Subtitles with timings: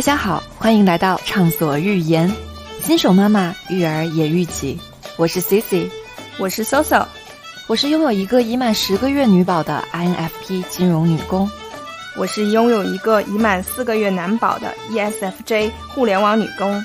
[0.00, 2.34] 大家好，欢迎来到畅所欲言，
[2.82, 4.80] 新手妈妈育儿也育己。
[5.18, 5.90] 我是 Cici，
[6.38, 7.04] 我是 Soso，
[7.66, 11.46] 我是拥有一个已满十个月女宝的 INFP 金融女工，
[12.16, 16.82] 我是拥有一个已满四个月男宝的 ESFJ 互联网女工。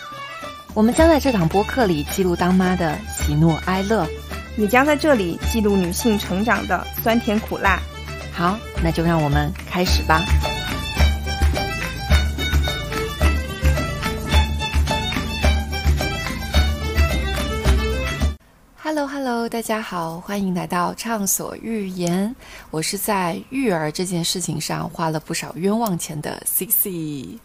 [0.74, 4.06] 我们将在这档播客里记录当妈的喜怒哀乐，
[4.58, 7.80] 也将在这里记录女性成长的酸甜苦辣。
[8.34, 10.22] 好，那就让我们开始吧。
[19.46, 22.36] Hello 大家好，欢迎来到畅所欲言。
[22.72, 27.38] 我是在育儿这件事情上花了不少冤枉钱的 Cici。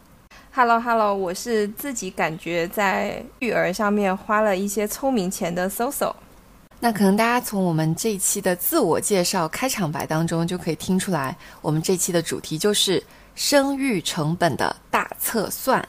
[0.50, 6.14] Hello Hello，我是自己感觉在育儿上面花了一些聪明钱的 Soso。
[6.78, 13.04] 那可能大家从我们这一期的自我介绍开场白当中就可以听出来，我们这期的主题就是
[13.34, 15.86] 生育成本的大测算。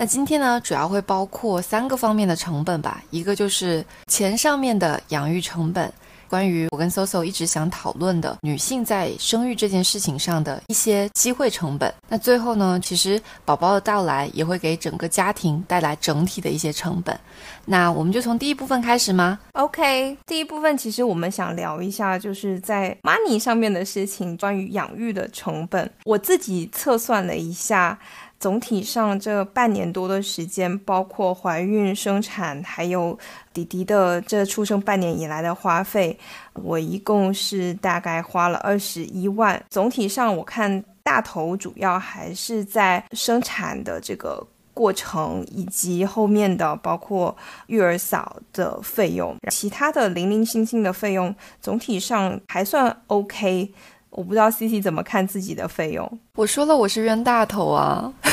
[0.00, 5.92] 那今天呢，主要会包括三个方面的成本吧，一个就是钱上面的养育成本。
[6.28, 11.92] 关于我跟 Soso 一直想讨论的女性在生育这件事情上的一些机会成本。
[12.08, 17.18] 那最后呢，其实宝宝的到来也会给整个家庭带来整体的一些成本。
[17.64, 25.90] 那我们就从第一部分开始吗？OK，第一部分其实我们想聊一下，就是在 money 上面的事情，关于养育的成本。
[26.04, 27.98] 我自己测算了一下。
[28.40, 33.18] 总体上，这半年多的时间，包括怀孕、生产，还有
[33.52, 36.16] 弟弟的这出生半年以来的花费，
[36.54, 39.60] 我一共是大概花了二十一万。
[39.68, 53.72] 总体上，我看大头主要还是在生产的这个过程，以及后面的包括育儿嫂的费用，其他的零零星星的费用，总体上还算 OK。
[54.18, 56.18] 我不知道 C C 怎么看自己的费用。
[56.34, 58.12] 我说了，我是冤大头啊。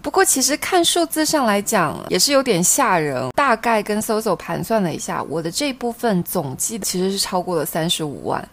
[0.00, 3.28] 不过其实看数字上来讲，也是有点吓人。
[3.34, 8.48] 大概跟 Soso 盘算了一下，我的这部分总计其实是超过了三十五万。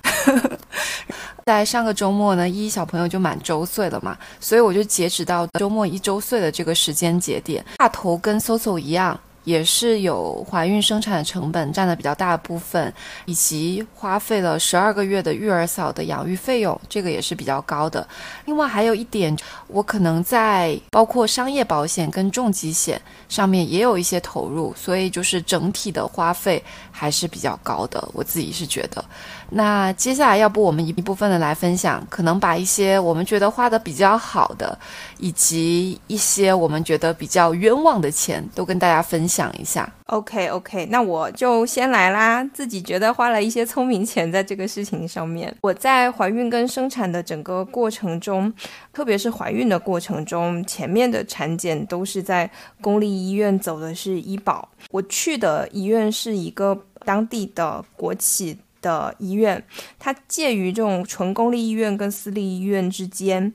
[1.46, 9.20] 在上个周末呢，依依小朋友就满周岁了嘛，所以我就截止到周末一周岁的这个时间节点，大头跟 Soso 一样。
[9.48, 12.94] 也是有怀孕生产成本占了比较大部分，
[13.24, 18.06] 以及花费了十二个月的育儿嫂的养育费用，这个也是比较高的。
[18.44, 19.34] 另外还有一点，
[19.68, 28.06] 我可能在包括商业保险跟重疾险上面也有一些投入，所以就是整体的花费还是比较高的。
[28.12, 29.04] 我自己是觉得。
[29.50, 34.78] 那接下来要不我们一部分的来分享，可能把一些我们觉得花的比较好的，
[35.20, 39.88] 以及一些我们觉得比较冤枉的钱，都跟大家分享讲一下。
[40.08, 42.44] OK OK，那我就先来啦。
[42.46, 45.56] 自己觉得花了一些聪明钱在这个事情上面。
[45.62, 48.52] 我在怀孕跟生产的整个过程中，
[48.92, 52.50] 特别是怀孕的过程中，前面的产检都是在
[52.82, 54.68] 公立医院走的是医保。
[54.90, 58.58] 我去的医院是一个当地的国企。
[58.80, 59.62] 的医院，
[59.98, 63.52] 它介于这种纯公立医院跟私立医院之间，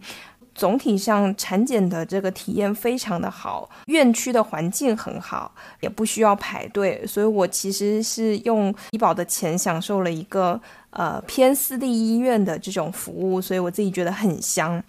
[0.54, 10.60] 总体上产检的这个体验非常的好，院区的环境很好，也不需要排队，所以我其实是用医保的钱享受了一个。
[10.92, 14.84] 呃，偏私立医院的这种服务，所以我自己觉得很香。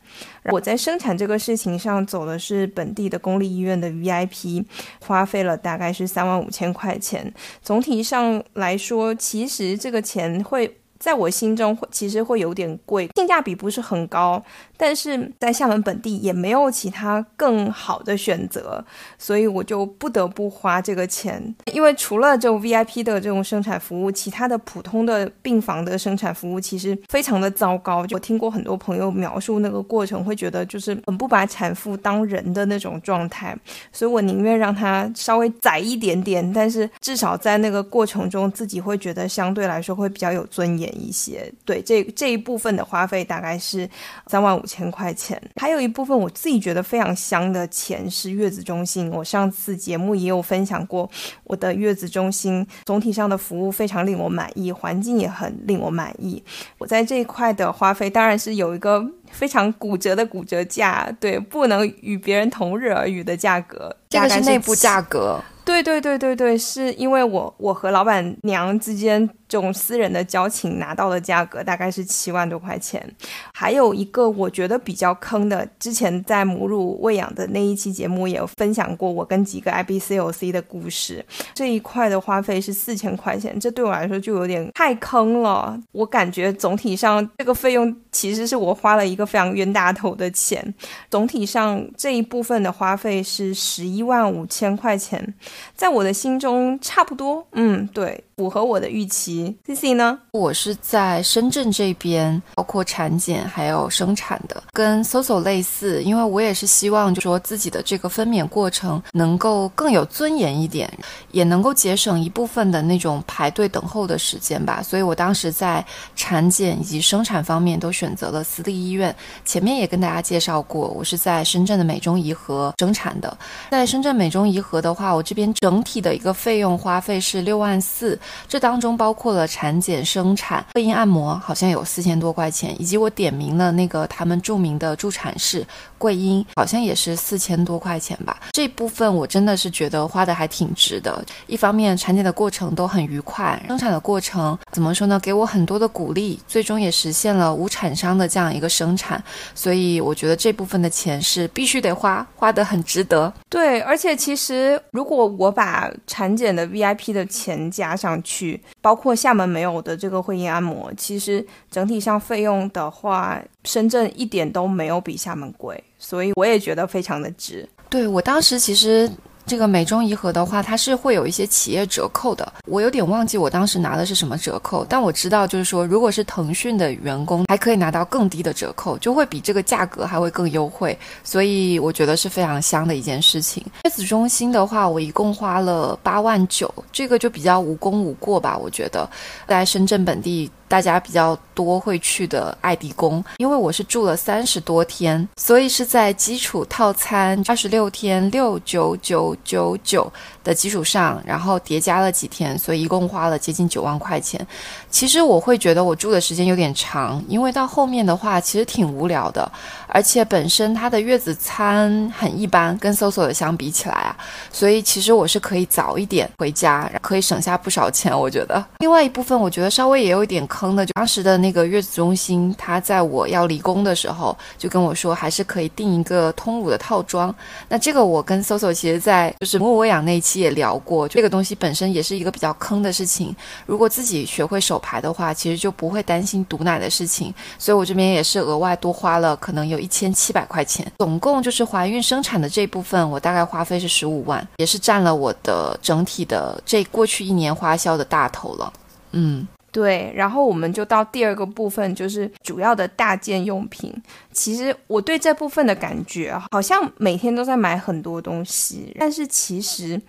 [0.52, 4.66] 我在生产这个事情上走的是本地的公立医院的 VIP，
[5.00, 7.34] 花费了大概是三万五千块钱。
[7.62, 10.76] 总体上来说，其实这个钱会。
[11.04, 14.42] 在我心中会其实会有点贵，性价比不是很高，
[14.78, 18.82] 但是在厦门本地也没有其他更好的选择，
[19.20, 21.54] 所以我就不得不花这个钱。
[21.74, 28.06] 因为除了这种 VIP 的这种生产服务，其他的普通的病房的生产服务其实非常的糟糕。
[28.12, 33.54] 我听过很多朋友描述那个过程，会觉得就是很不把产妇当人的那种状态，
[33.92, 40.93] 所以我宁愿让它稍微窄一点点，但是至少在那个过程中自己会觉得相对来说会比较有尊严。
[40.94, 43.90] 一些对这这一部分的花费大概是
[44.28, 49.12] 三万五千块钱，还有一部分我自己觉得非常香的钱是月子中心。
[49.12, 51.10] 我上次节目也有分享过，
[51.44, 56.44] 我的月子中心总体上的服务非常令我满意，环境也很令我满意。
[56.78, 65.40] 我在这一块的花费当然是有一个非常骨折的骨折价，对，不能与别人同日而语的价格，这个是内部价格。
[65.66, 69.30] 对对对对对，是因为我我和老板娘之间。
[69.54, 73.08] 这种私人的交情拿到的价格大概是七万多块钱。
[73.54, 81.24] 还有一个我觉得比较坑的，之前在母乳喂养的那一期节目也有分享过，我跟几个 IBCOC 的故事。
[81.54, 85.80] 这一块的花费是四千块钱，这对我来说就有点太坑了。
[85.92, 90.74] 我感觉总体上这个费用其实是我花了一个非常冤大头的钱。
[91.12, 95.32] 总体上这一部分的花费是十一万五千块钱，
[95.76, 98.24] 在我的心中差不多，嗯，对。
[98.36, 99.43] 符合我的预期。
[99.66, 100.20] C C 呢？
[100.32, 106.04] 我是在深圳这边，包括产检还有生产的，跟 Soso 类似。
[106.04, 110.92] 因为我也是希望，就说自己的这个分娩过程能够更有尊严一点，
[111.32, 114.82] 也能够节省一部分的那种排队等候的时间吧。
[114.84, 115.84] 所以我当时在
[116.16, 119.16] 产检以及生产方面都选择了私立医院。
[119.46, 123.36] 前面也跟大家介绍过，我是在深圳的美中颐和生产的。
[123.72, 128.20] 在深圳美中颐和的话，我这边整体的一个费用花费是六万四。
[128.48, 135.66] 这当中包括了产检、生产、会阴按摩，好像有四千多块钱，以及我点名了那个他们著名的助产士
[135.98, 138.40] 桂英，好像也是四千多块钱吧。
[138.52, 141.24] 这部分我真的是觉得花的还挺值的。
[141.48, 145.20] 一方面产检的过程都很愉快，生产的过程怎么说呢？
[145.20, 149.24] 给我很多的鼓励，最终也实现了无产伤的这样一个生产。
[149.54, 153.32] 所以我觉得这部分的钱是必须得花，花的很值得。
[153.50, 158.14] 对，而且其实如果我把产检的 VIP 的钱加上。
[158.24, 167.68] 去包括厦门没有的这个会阴按摩，其实整体上费用的话，深圳一点都没有比厦门贵，所以我也觉得非常的值。
[167.90, 169.10] 对我当时其实。
[169.46, 172.52] 这个美中宜和的话，它是会有一些企业折扣的。
[172.66, 180.98] 我有点忘记我当时拿的是什么折扣，但我知道就是说，如果是腾讯的员工，还可以拿到更低的折扣，就会比这个价格还会更优惠。
[181.24, 183.64] 所以我觉得是非常香的一件事情。
[183.84, 188.58] 月子中心的话，我一共花了八万九，这个就比较无功无过吧。
[188.58, 189.10] 我觉得
[189.48, 190.50] 在深圳本地。
[190.68, 200.12] 大家比较多会去的爱迪宫，因为我是住了三十多天，所以是在基础套餐二十六天六九九九九
[200.44, 204.46] 的基础上，然后叠加了几天，所以一共花了接近九万块钱。
[204.90, 209.52] 其实我会觉得我住的时间有点长，因为到后面的话其实挺无聊的，
[209.88, 214.18] 而且本身它的月子餐很一般，跟搜索的相比起来啊，
[214.52, 218.18] 所以其实我是可以早一点回家，可以省下不少钱。
[218.18, 220.63] 我觉得另外一部分，我觉得稍微也有一点坑。
[220.94, 227.34] 当时的那个月子中心，他在我要离宫的时候就跟我说，还是可以订一个通乳的套装。
[227.68, 233.36] 那这个我跟 Soso 其实在就是母乳喂养那一期也聊过，这个东西本身也是一个比较坑的事情。
[233.66, 237.34] 如果自己学会手排的话，其实就不会担心堵奶的事情。
[237.58, 248.74] 所以我这边也是额外多花了可能有一千七百块钱，总共就是怀孕生产的这部分，我大概花费是十五万，也是占了我的整体的这过去一年花销的大头了。
[249.12, 249.48] 嗯。
[249.74, 253.94] 对，然后我们就到第二个部分，就是主要的大件用品。
[254.32, 260.00] 其实我对这部分的感觉，好像每天都在买很多东西，但是其实。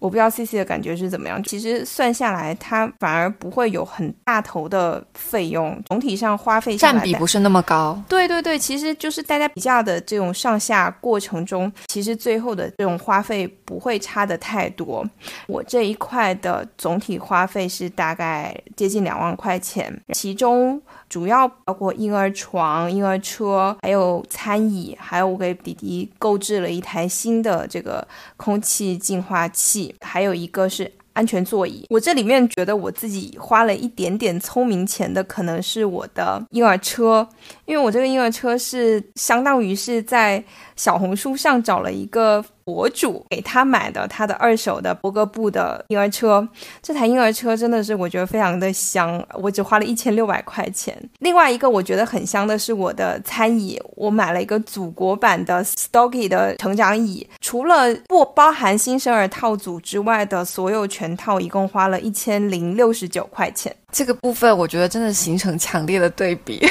[0.00, 1.40] 我不知道 C C 的感觉是怎么样。
[1.44, 8.02] 其实算下来，它反而不会有很大头的费用，总体上花费占比不是那么高。
[8.08, 15.08] 对对对，其实就是大家比较的这种上下过程中，其实最后的这种花费不会差的太多。
[15.46, 20.82] 我这一块的总体花费是大概接近两万块钱，其中。
[21.10, 31.84] 主要包括婴儿床、婴儿车，还有餐椅，还有我给弟弟购置了一台新的这个空气净化器，还有一个是安全座椅。
[31.90, 37.28] 我这里面觉得我自己花了一点点聪明钱的，可能是我的婴儿车，
[37.70, 40.42] 因为我这个婴儿车是相当于是在
[40.74, 42.44] 小红书上找了一个。
[42.62, 46.46] 博主给他买的他的二手的博格布的婴儿车，
[46.80, 50.96] 这台婴儿车真的是我觉得非常的香，我只花了一千六百块钱。
[51.18, 63.74] 另外一个我觉得很香的是我的餐椅，我买了一个祖国版的 Stocky 的成长椅，除了不包含新生儿套组之外的所有全套，一共花了一千零六十九块钱。
[63.90, 66.64] 这个部分我觉得真的形成强烈的对比。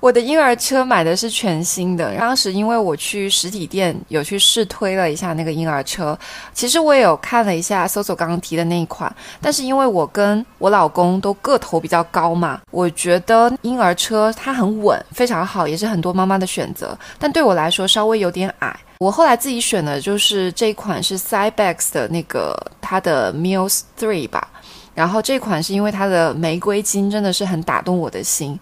[0.00, 6.18] 我的婴儿车买的是全新的，当时因为我去实体店有去试推了一下那个婴儿车，
[6.52, 18.76] 其实我也有看了一下搜索刚刚提的那一款，但是因为我跟我老公都个头比较高嘛，我觉得婴儿车它很稳，非常好，也是很多妈妈的选择，但对我来说稍微有点矮。
[18.98, 24.48] 我后来自己选的就是这一款是 Cybex 的那个它的 Meals Three 吧，
[24.94, 28.58] 然后这款是因为它的玫瑰金真的是很打动我的心。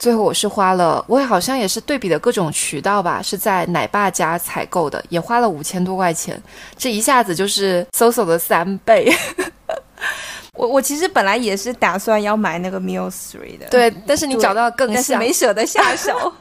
[0.00, 6.42] 最后我是花了，我也好像也是对比的各种渠道吧，是在奶爸家采购的，也花了五千多块钱，
[6.78, 9.12] 这一下子就是搜索的三倍。
[10.56, 16.32] 我我其实本来也是打算要买那个 Mio Three 的，对，但是你找到更但是，没舍得下手。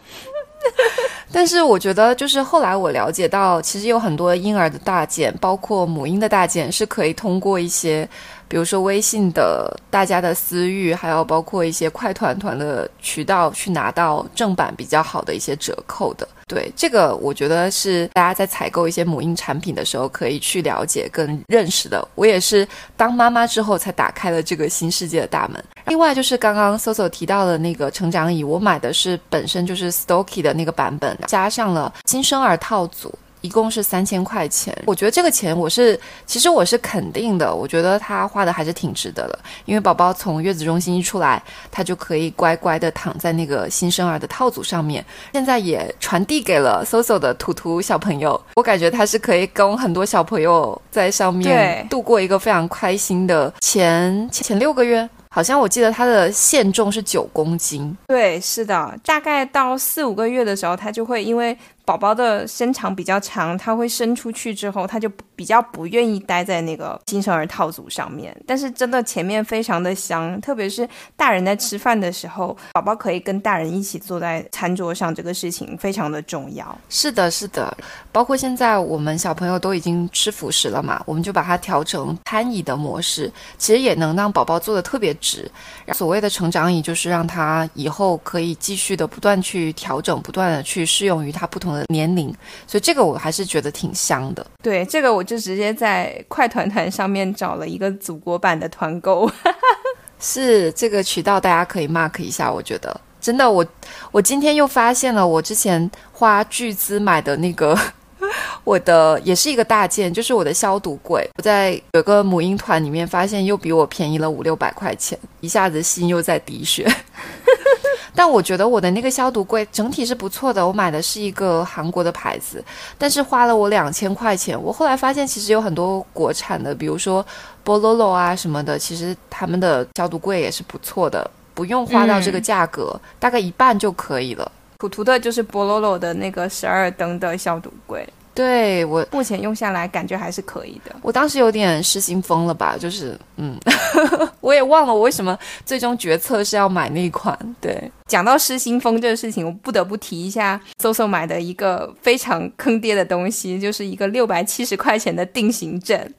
[1.31, 8.07] 但是我觉得，就是后来我了解到，其实有很多婴儿的大件，包括母婴的大件，是可以通过一些，
[8.49, 16.27] 比如说微信的大家的私域，还有包括一些快团团的渠道，去拿到正版比较好的一些折扣的。
[16.47, 22.05] 对，这个我觉得是大家在采购一些母婴产品的时候可以去了解跟认识的。
[22.15, 25.63] 我也是当妈妈之后才打开了这个新世界的大门。
[25.85, 33.13] 另外就是刚刚 sos 提到的那个成长椅，我买的是本身就是 stoky 的那个版本，加上了新生儿套组。
[33.41, 41.41] 一共是三千块钱，我觉得这个钱我是，其实我是肯定的，我觉得他花的还是挺值得的，因为宝宝从月子中心一出来，
[41.71, 45.03] 他就可以乖乖的躺在那个新生儿的套组上面，
[45.33, 55.09] 现在也传递给了 Soso 的图图小朋友，我感觉他是可以跟很多小朋友在上面度过一个非常开心的前前六个月。
[55.31, 61.55] 好像我记得它的限重是九公斤，对，是的，大概到四五个月的时候，它就会因为。
[61.89, 68.35] 宝宝的身长比较长，他会伸出去之后，他就比较不愿意待在那个新生儿套组上面。
[68.45, 76.77] 但是真的前面非常的香，特别是大人在吃饭的时候，宝宝可以跟大人一起坐在餐桌上，这个事情非常的重要。
[76.89, 77.73] 是的，是的，
[78.11, 85.49] 包括现在我们小朋友都已经吃辅食了嘛，我们就把它调成餐椅的模式，其实也能让宝宝坐的特别直。
[85.93, 91.85] 所谓的成长椅，就是让他以后可以继续的不断去调整，不断的去适用于他不同的。
[91.89, 92.27] 年龄，
[92.67, 94.45] 所以这个我还是觉得挺香的。
[94.61, 99.29] 对，这个我就直接在快团团上面找了一个祖国版的团购，
[100.19, 102.51] 是这个渠道大家可以 mark 一下。
[102.51, 103.63] 我觉得真的，我
[104.11, 107.77] 我今天又发现了我之前花巨资买的那个，
[108.63, 111.27] 我的也是一个大件，就是我的消毒柜。
[111.37, 116.85] 我在有个母婴团里面发现，又比我便宜了五六百块钱，一下子心又在滴血。
[118.13, 122.61] 但我觉得我的那个消毒柜整体是不错的，我买的是一个韩国的牌子，
[122.97, 124.61] 但是花了我两千块钱。
[124.61, 127.25] 我后来发现其实有很多国产的，比如说
[127.63, 134.51] 波罗罗啊什么的，其实他们的消毒柜也是不错的，不用花到这个价格，大概一半就可以了。
[134.79, 138.07] 图图的就是波罗罗的那个十二灯的消毒柜。
[138.33, 140.95] 对我目前用下来感觉还是可以的。
[141.01, 143.59] 我当时有点失心疯了吧，就是嗯，
[144.39, 147.37] 我也忘了我为什么最终决策是要买那一款。
[147.59, 156.13] 对，讲到失心疯这个事情，我不得不提一下搜搜买的一个非常坑爹的东西，就是一个六百七十块钱的定型枕。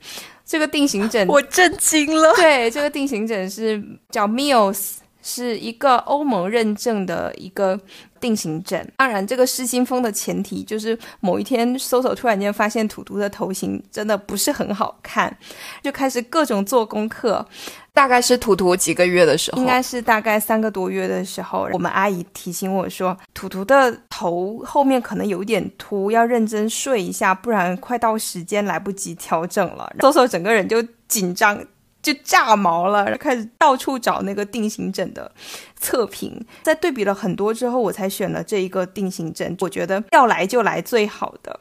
[0.45, 2.35] 这个定型枕我震惊了。
[2.35, 7.81] 对，这个定型枕是叫 Meals，是一个欧盟认证的一个。
[8.21, 15.35] 定型枕，当然这个失心疯的前提就是某一天搜索突然间发现图图的头型真的不是很好看，
[15.83, 17.43] 就开始各种做功课。
[17.95, 29.91] 大概是图图几个月的时候，应该是大概三个多月的时候，我们阿姨提醒我说，图图的头后面可能有点秃，要认真睡一下，不然快到时间来不及调整了。
[30.01, 31.59] 搜搜整个人就紧张。
[32.03, 35.31] 就炸毛了，开始到处找那个定型枕的
[35.77, 39.57] 测评，在对比了很多之后，我才选了这一个定型枕。
[39.61, 41.61] 我觉得要来就来最好的，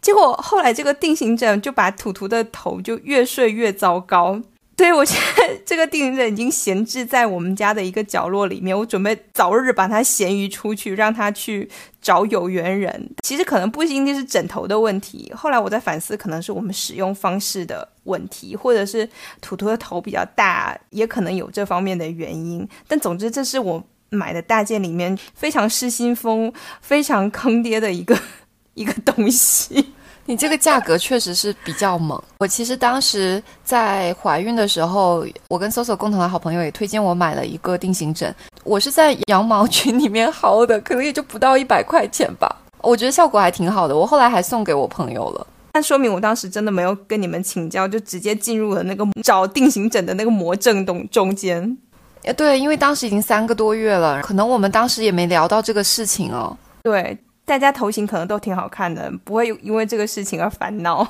[0.00, 4.40] 结果后来这个定型枕就把图图的头就越睡越糟糕。
[4.78, 11.66] 对我现在 这个定型枕已经闲置在我们家的一个角落里面，我准备早日把它闲鱼出去，让它去
[12.02, 13.10] 找有缘人。
[13.22, 19.08] 其实可能不一定是枕头的问题，后来我在反思，可能是我们使用方式的问题，或者是
[19.40, 22.68] 图图的头比较大，也可能有这方面的原因。
[22.86, 26.52] 但总之，这是我买的大件里面非常失心疯、
[26.82, 28.18] 非常坑爹的一个
[28.74, 29.94] 一个东西。
[30.26, 32.20] 你这个价格确实是比较猛。
[32.38, 38.34] 我其实当时在怀孕的时候，我跟 Soso 共同的好朋友也推荐我买了一个定型枕。
[38.64, 42.54] 我是在羊毛群里面薅的，可能也就不到一百块钱吧。
[42.82, 45.46] 我觉得效果还挺好的，我后来还送给我朋友了。
[45.74, 51.76] 那说明我当时真的没有跟你们请教，就直接进入了那个找定型枕的那个魔怔中中间。
[52.24, 56.56] 呃，对，因为当时已经三个多月了，可能我们当时也没聊到这个事情哦。
[56.82, 57.16] 对。
[57.46, 61.06] 大家头型可能都挺好看的，不会因为这个事情而烦恼。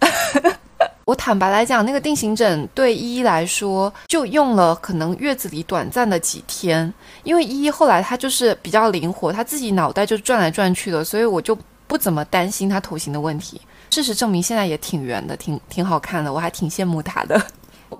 [1.06, 6.92] 我坦白来讲，那个定型枕对依依来说，就用了可能月子里短暂的几天，
[7.24, 13.58] 因为依依后来她就是比较灵活，她自己脑袋就转来转去的，所以我就不怎么担心她头型的问题。
[13.88, 17.42] 事实证明，现在也挺圆的，挺挺好看的，我还挺羡慕她的。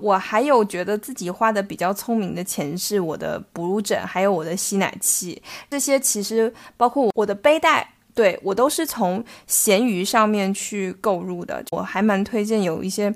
[0.00, 5.40] 我还有觉得自己花的比较聪明的钱是我的哺乳枕，还有我的吸奶器，
[5.71, 11.64] 这些其实包括我的背带，对我都是从闲鱼上面去购入的。
[11.71, 13.14] 我还蛮推荐有一些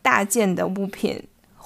[0.00, 1.22] 大件的物品。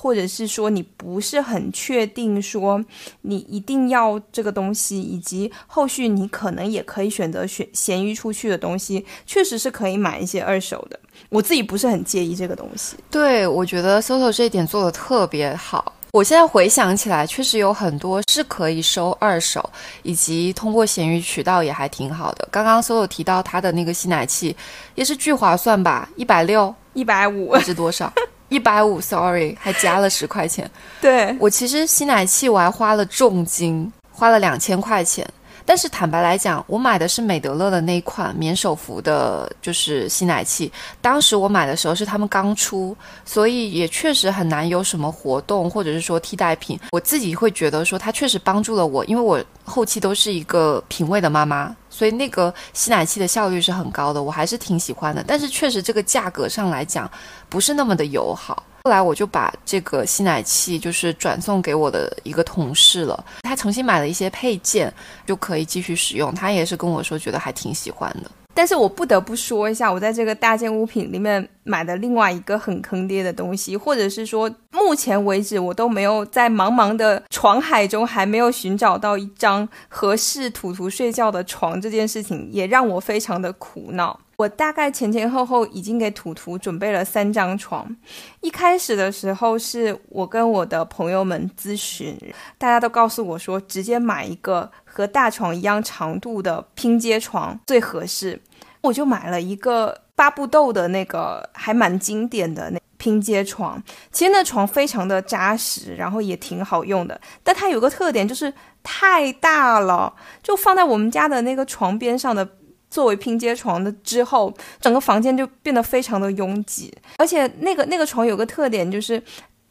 [0.07, 2.81] 或者是说你不是很确定说
[3.23, 10.97] 你一定要这个东西，以及后续你可能也可以选择选闲鱼出去的东西，确实是可以买一些二手的。
[11.29, 12.97] 我自己不是很介意这个东西。
[13.11, 15.93] 对，我觉得 Soso 这一点做的特别好。
[16.13, 19.69] 我现在回想起来，确实有很多是可以收二手，
[20.05, 22.47] 以及通过闲鱼渠道也还挺好的。
[22.53, 24.57] 刚刚 Soso 提到他的那个吸奶器，
[24.95, 26.09] 也是巨划算吧？
[26.15, 28.13] 一百六、一百五还是多少？
[28.49, 30.71] 一百五，Sorry，还加了十块钱。
[31.01, 35.27] 对我其实吸奶器我还花了重金，花了两千块钱。
[35.67, 40.73] 但是坦白来讲，我买的是美德乐的那一款免手服的，就是吸奶器。
[41.03, 46.79] 当时我买的时候是他们刚出，所以也确实很难有什么活动或者是说替代品。
[46.93, 55.25] 我自己会觉得说它确实帮助了我，因为我后期都是一个品味的妈妈，所以那个吸奶器的效率是很高的，我还是挺喜欢的。
[55.27, 57.11] 但是确实这个价格上来讲，
[57.49, 58.63] 不是那么的友好。
[58.87, 64.95] 后来我就把这个吸奶器就是转送给我的一个同事了，他重新买了一些配件，
[65.27, 66.33] 就可以继续使用。
[66.33, 68.31] 他也是跟我说，觉得还挺喜欢的。
[68.57, 84.19] 但是我不得不说一下，我在这个大件物品里面买的另外一个很坑爹的东西，或者是说，目前为止我都没有在茫茫的床海中还没有寻找到一张合适图图睡觉的床，这件事情也让我非常的苦恼。
[84.37, 87.95] 我大概前前后后已经给图图准备了三张床。
[88.43, 92.15] 一开始的时候是我跟我的朋友们咨询，
[92.59, 98.39] 大家都告诉我说，直接买一个和大床一样长度的拼接床最合适。
[98.87, 103.83] 我就买了一个巴布豆的那个还蛮经典的那拼接床。
[104.11, 107.21] 其实那床非常的扎实，然后也挺好用的。
[107.43, 108.53] 但它有个特点就是
[108.83, 112.49] 太大了，就放在我们家的那个床边上的。
[112.89, 114.51] 作为拼接床的之后，
[114.81, 119.21] 整个房间就变得非常的拥挤，而且那个那个床有个特点，就是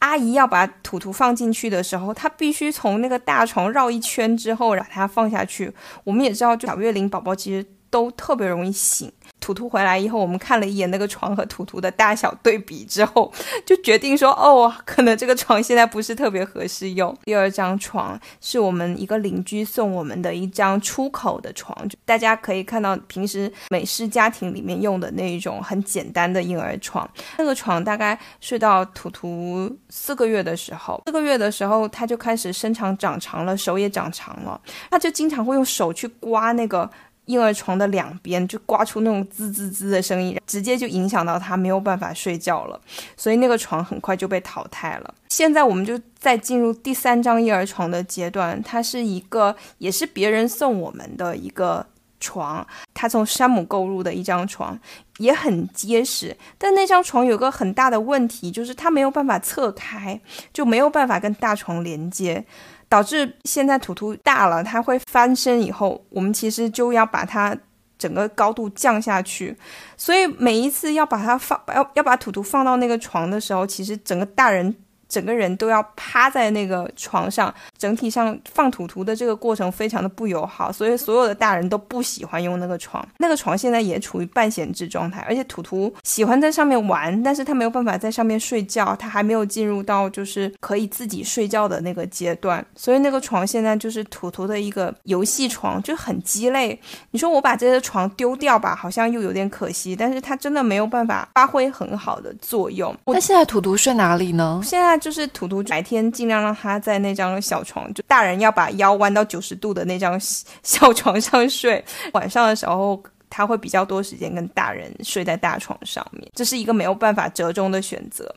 [0.00, 5.72] 阿姨要把图图放进去的时候，她必须从那个大床绕一圈之后，把它放下去。
[6.04, 7.66] 我们也知道，就小月龄宝宝其实
[7.96, 9.10] 都特别容易醒。
[9.40, 13.32] 图图回来以后，我们看了一眼那个床和图图的大小对比之后，
[13.64, 17.16] 就决定说，哦，可能这个床现在不是特别合适用。
[17.24, 27.08] 第二张床是我们一个邻居送我们的一张出口的床，大家可以看到平时美式家庭里面用的那一种很简单的婴儿床。
[27.38, 36.90] 那个床大概睡到图图四个月的时候，四个月的时候他就开始身长长长了，手也长长了，他就经常会用手去刮那个。
[37.26, 42.80] 婴儿床的两边就刮出那种滋滋滋的声音，直接就影响到他没有办法睡觉了，
[43.16, 45.14] 所以那个床很快就被淘汰了。
[45.28, 51.84] 现在我们就在进入第三张婴儿床的阶段，它是一个也是别人送我们的一个
[52.18, 54.78] 床，他从山姆购入的一张床，
[55.18, 60.18] 也很结实，但那张床有个很大的问题，就是它没有办法侧开，
[60.52, 62.44] 就没有办法跟大床连接。
[62.88, 67.56] 导致现在图图大了，它会翻身以后，我们其实就要把它
[67.98, 69.56] 整个高度降下去，
[69.96, 74.74] 所以每一次要把它放要要把图图放到那个床的时候，其实整个大人。
[75.08, 83.06] 整个人都要趴在那个床上，整体上放图图的这个过程非常的不友好，所以所有的大人都不喜欢用那个床。
[83.18, 96.78] 那个床现在也处于半闲置状态，而且图图喜欢在上面玩，但是他没有办法在上面睡觉，他还没有进入到就是可以自己睡觉的那个阶段，所以那个床现在就是图图的一个游戏床，就很鸡肋。
[97.12, 102.92] 你说我把这个床丢掉吧，好像又有点可惜，但是它真的没有办法发挥很好的作用。
[103.06, 104.60] 那现在图图睡哪里呢？
[104.64, 104.95] 现在。
[104.98, 110.18] 就是图图白天尽量让他在那张小床，就大人要把腰弯到九十度的那张
[110.62, 111.84] 小 床上睡。
[112.12, 116.30] 晚上的时候，他会比较多时间跟大人睡在大床上面。
[116.34, 118.34] 这是一个没有办法折中的选择。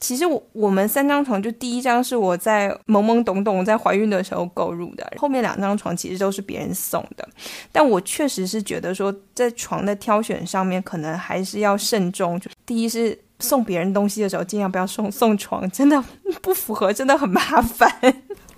[0.00, 7.28] 其实我我们三张床，就第一张是我在懵懵懂懂在怀孕的时候购入的，后面两张床其实都是别人送的。
[7.72, 12.38] 但我确实是觉得说，在床的挑选上面，可能还是要慎重。
[12.40, 13.18] 就第一是。
[13.38, 16.02] 送别人东西的时候，尽量不要送送床，真的
[16.40, 17.92] 不符合，真的很麻烦。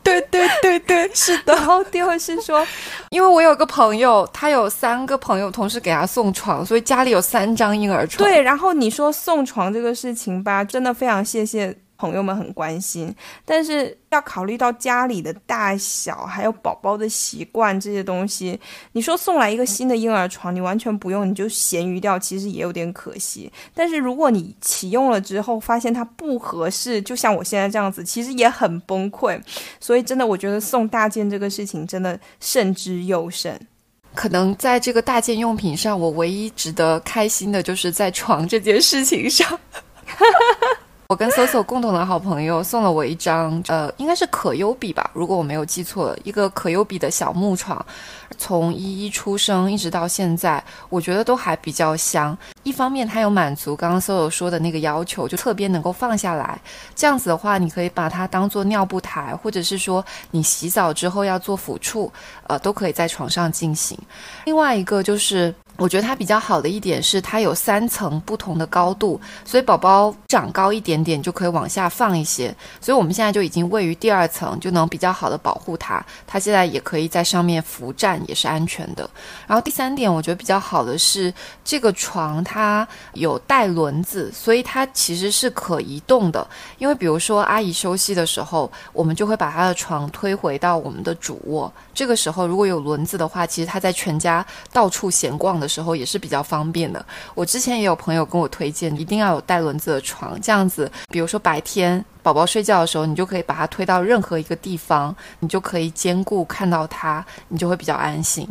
[0.09, 1.55] 对对对对，是的。
[1.55, 2.67] 然后第二是说，
[3.11, 8.29] 因为我有个朋友，他有三个朋友同时给他送床，所以家里有三张婴儿床。
[8.29, 11.77] 对，然后你说送床这个事情吧，真的非常谢谢。
[11.99, 13.13] 朋友们很关心，
[13.45, 18.59] 但是要考虑到家里的大小，还有宝宝的习惯这些东西。
[18.93, 23.53] 你说送来一个新的婴儿床，你完全不用，你就闲鱼掉，其实也有点可惜。
[23.75, 29.39] 但是如果你启用了之后，发现它不合适，就像我现在这样子，其实也很崩溃。
[29.81, 33.61] 所以真的，我觉得送大件这个事情真的慎之又慎。
[34.15, 39.59] 可能在这个大件用品上，我唯一值得开心的就是在床这件事情上。
[41.11, 47.83] 我跟 Soso 共同的好朋友送了我一张，呃，应该是可优比吧，如果我没有记错，一个可优比的小木床，
[48.37, 52.37] 从一一出生一直到现在，我觉得都还比较香。
[52.63, 56.61] 一方面它有满足刚刚 Soso 说的那个要求，就侧边能够放下来，
[56.95, 62.13] 这样子的话，你可以把它当做尿布台，或者是说你洗澡之后要做抚触，
[62.49, 63.99] 呃，都可以在床上进行。
[64.45, 65.55] 另外一个就是。
[65.79, 72.53] 我觉得它比较好的一点是，它有三层不同的高度，所以宝宝长高一点点就可以往下放一些。
[72.81, 76.05] 所以我们现在就已经位于第二层，就能比较好的保护它。
[76.27, 79.09] 它现在也可以在上面扶站，也是安全的。
[79.47, 81.33] 然后第三点，我觉得比较好的是，
[81.65, 86.45] 这个床它有带轮子，所以它其实是可移动的。
[86.79, 91.73] 因为比如说阿姨休息的时候，我们就会把她的床推回到我们的主卧。
[91.95, 95.68] 这个时候如果有轮子的话，其实她在全家到处闲逛的。
[95.69, 97.05] 时候也是比较方便的。
[97.35, 108.49] 我之前也有朋友跟我推荐，一定要有带轮子的床，这样子，比如说白天宝宝睡觉的时候，你就可以把它推到任何一个地方，你就可以兼顾看到它，你就会比较安心。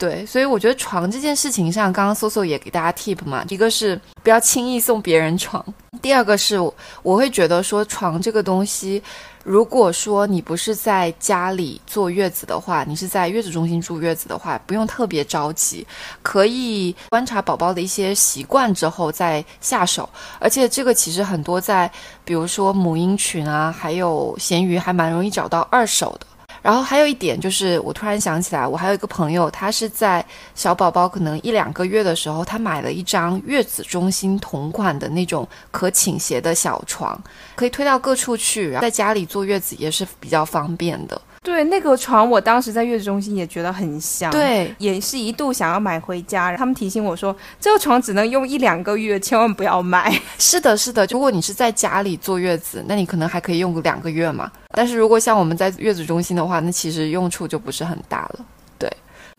[0.00, 5.62] 对，所以我觉得床这件事情上，刚刚搜搜也给大家 tip 嘛，一个是不要轻易送别人床，
[6.00, 6.58] 第二个是
[7.02, 9.02] 我会觉得说床这个东西。
[9.44, 15.86] 如果说你不是在家里坐月子的话，你是在月子中心住月子的话，不用特别着急，
[16.22, 20.08] 可以观察宝宝的一些习惯之后再下手。
[20.38, 21.90] 而且这个其实很多在，
[22.24, 26.26] 比如说母婴群啊，还有闲鱼，还蛮容易找到二手的。
[26.62, 37.18] 然后还有一点就是，我突然想起来，我还有一个朋友，他是在小宝宝可能一两个月的时候，他买了一张月子中心同款的那种可倾斜的小床，
[37.54, 41.20] 可以推到各处去，然后在家里坐月子也是比较方便的。
[41.42, 46.54] 对那个床，我当时在月子中心也觉得很香，对，也是一度想要买回家。
[46.54, 50.14] 他们提醒我说，这个床只能用一两个月，千万不要买。
[50.38, 51.06] 是的，是的。
[51.06, 54.52] 如果你是在家里坐月子，那你可能还可以用个两个月嘛。
[54.72, 58.40] 但是如果像我们在月子中心的话，那其实用处就不是很大了。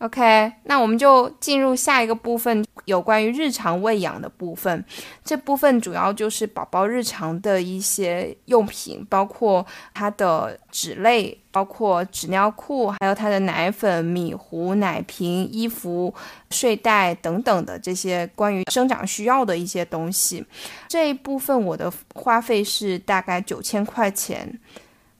[0.02, 4.84] OK，那我们就进入下一个部分，有关于日常喂养的部分。
[5.24, 16.12] 这部分主要就是宝宝日常的一些用品，包括他的纸类，包括纸尿裤，还有他的奶粉、米糊、奶瓶、衣服、
[16.50, 20.44] 睡袋等等的这些关于生长需要的一些东西。
[20.88, 24.58] 这一部分我的花费是大概九千块钱。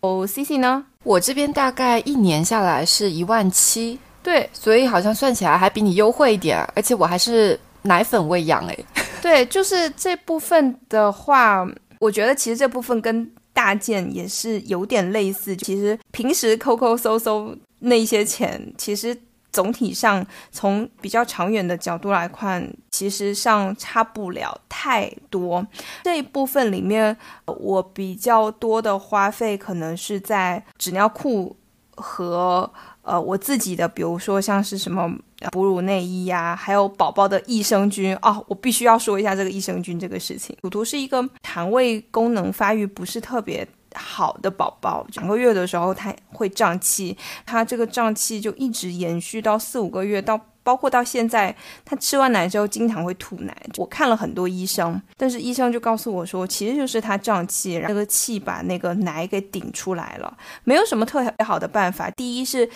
[0.01, 0.85] 哦，C C 呢？
[1.05, 4.01] 我这边大概一年下来是一万七。
[4.23, 8.85] 对，所以好像算起来还比你优惠一点，而且我还是奶粉喂养诶。
[9.21, 11.67] 对，就是这部分的话，
[11.99, 15.57] 我觉得其实这部分跟大件也是有点类似。
[15.57, 19.17] 其实平时抠抠搜搜那些钱，其实
[19.53, 25.67] 总体上从比较长远的角度来看，其实上差不了太多。
[26.05, 31.57] 这一部分里面，我比较多的花费可能是在纸尿裤
[31.97, 32.73] 和。
[33.03, 35.13] 呃，我自己的，比如说像是什么
[35.51, 40.57] 哺乳内衣呀，还有宝宝的益生菌哦，我必须要说一下这个益生菌这个事情。
[40.63, 50.41] 图图是一个肠胃功能发育不是特别好的宝宝，两个月的时候他会胀气，他这个胀气就一直延续到四五个月到。
[50.63, 53.57] 包括到现在，他吃完奶之后经常会吐奶。
[53.77, 62.11] 我看了很多医生，但是医生就告诉我说，其实就是他胀气，那个气把那个奶给顶出来了，没有什么特别好的办法。
[62.11, 62.69] 第一是。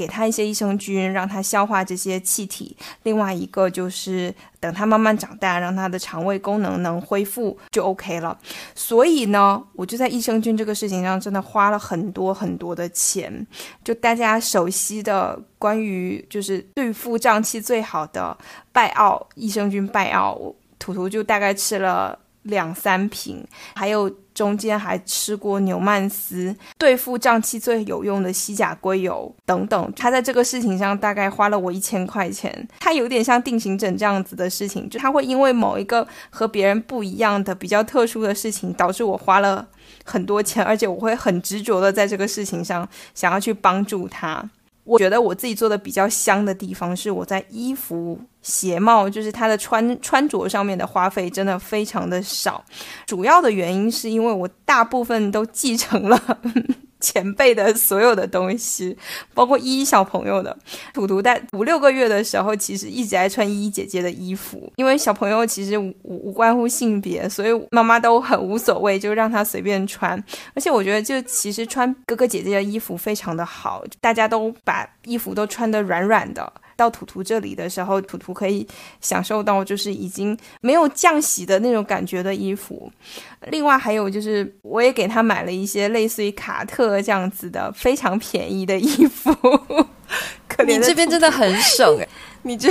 [0.00, 2.74] 给他一些益生菌，让他消化这些气体。
[3.02, 8.38] 另外一个就是等他慢慢长大，让他的肠胃功能能恢复就 OK 了。
[8.74, 13.46] 所以呢，我就在益生菌这个事情上真的花了很多很多的钱。
[13.84, 18.34] 就大家熟悉的关于就是对付胀气最好的
[18.72, 24.10] 拜奥益生菌拜奥，图图就大概吃了两三瓶，还有。
[24.32, 32.66] 中间还吃过牛曼斯对付胀气最有用的西甲硅油等等，他在这个事情上大概花了我一千块钱。
[32.78, 39.68] 他有点像定型枕这样子的事情，就他会因为某一个和别人不一样的比较特殊的事情，导致我花了
[40.04, 44.48] 很多钱，而且我会很执着的在这个事情上想要去帮助他。
[44.84, 52.64] 我觉得我自己做的比较香的地方是我在衣服、鞋帽，就是他的穿穿着上面的花费真的非常的少。
[53.06, 56.20] 主要的原因是因为我大部分都继承了。
[57.00, 58.94] 前辈的所有的东西，
[59.32, 60.54] 包括依依小朋友的，
[60.92, 70.22] 图图在五六个月的时候，其实一直在穿依依姐姐的衣服，因为小朋友其实无无关乎性别，所以妈妈都很无所谓，就让他随便穿。
[70.52, 76.52] 而且我觉得，就其实穿哥哥姐姐的衣服非常的好，大家都把衣服都穿得软软的。
[76.80, 78.66] 到图图这里的时候，图图可以
[79.02, 82.90] 享受到就是已经没有降洗的那种感觉的衣服。
[83.48, 89.30] 另外还有就是，我也给他买了一些类似于卡特这样子的非常便宜的衣服。
[90.48, 92.08] 可怜你这边真的很省哎，
[92.40, 92.70] 你这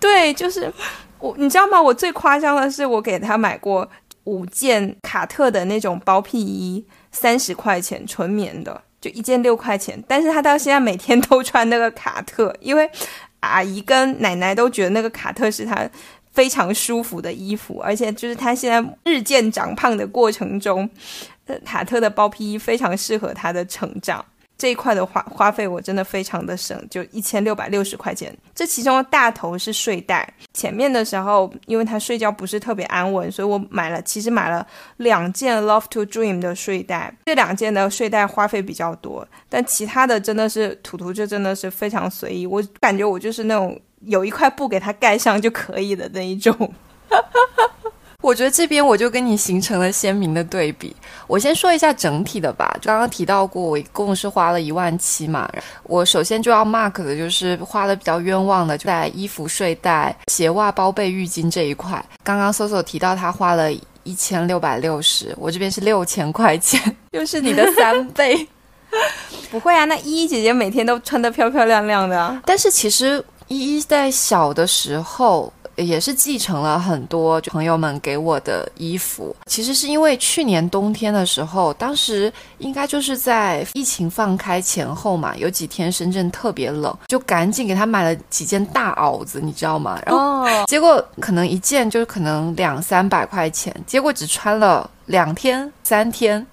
[0.00, 0.72] 对就是
[1.20, 1.80] 我，你知道吗？
[1.80, 3.88] 我最夸张的是，我给他买过
[4.24, 8.82] 五件卡特的那种包屁衣，三十块钱纯棉的。
[9.00, 12.90] 就一件六块钱，但是他到现在每天都穿那个卡特，因为
[13.40, 15.88] 阿姨跟奶奶都觉得那个卡特是他
[16.32, 20.88] 非常舒服的衣服，而且就是他现在日渐长胖的过程中，
[21.64, 24.24] 卡特的包皮衣非常适合他的成长。
[24.58, 28.36] 这一块的花花费我真的非常的省，就一千六百六十块钱。
[28.52, 34.66] 这其中的大头是睡袋，前面的时候因为他睡觉不是特别安稳，所以我买了，其实买了
[34.96, 37.14] 两件 Love to Dream 的睡袋。
[37.26, 42.44] 这两件的睡袋花费比较多，但其他的真的是图图，就真的是非常随意。
[42.44, 46.74] 我感觉我就是那种有一块布给他盖上就可以的那一种。
[48.28, 50.94] 我觉得这边我就跟你形成了鲜明的对比。
[51.26, 55.50] 我先说一下整体的吧，刚刚提到过，我一共是花了一万七嘛。
[55.84, 62.04] 我首先就要 mark 的就是花的比较冤枉的，在衣服、睡袋、鞋袜、包被、浴巾这一块。
[62.22, 66.78] 刚刚 soso 提到他花了一千六百六十，我这边是六千块钱，
[67.12, 68.46] 又是你的三倍。
[69.50, 72.38] 不会啊，那依依姐姐每天都穿的漂漂亮亮的。
[72.44, 75.50] 但是其实依依在小的时候。
[75.78, 79.34] 也是继承了很多朋友们给我的衣服。
[79.46, 89.98] 其实是因为去年冬天的时候，当时应该就是在疫情放开前后嘛，有几天深圳特别冷，就赶紧给他买了几件大袄子，你知道吗？
[90.04, 96.44] 然后结果可能一件就是可能两三百块钱，结果只穿了两天三天，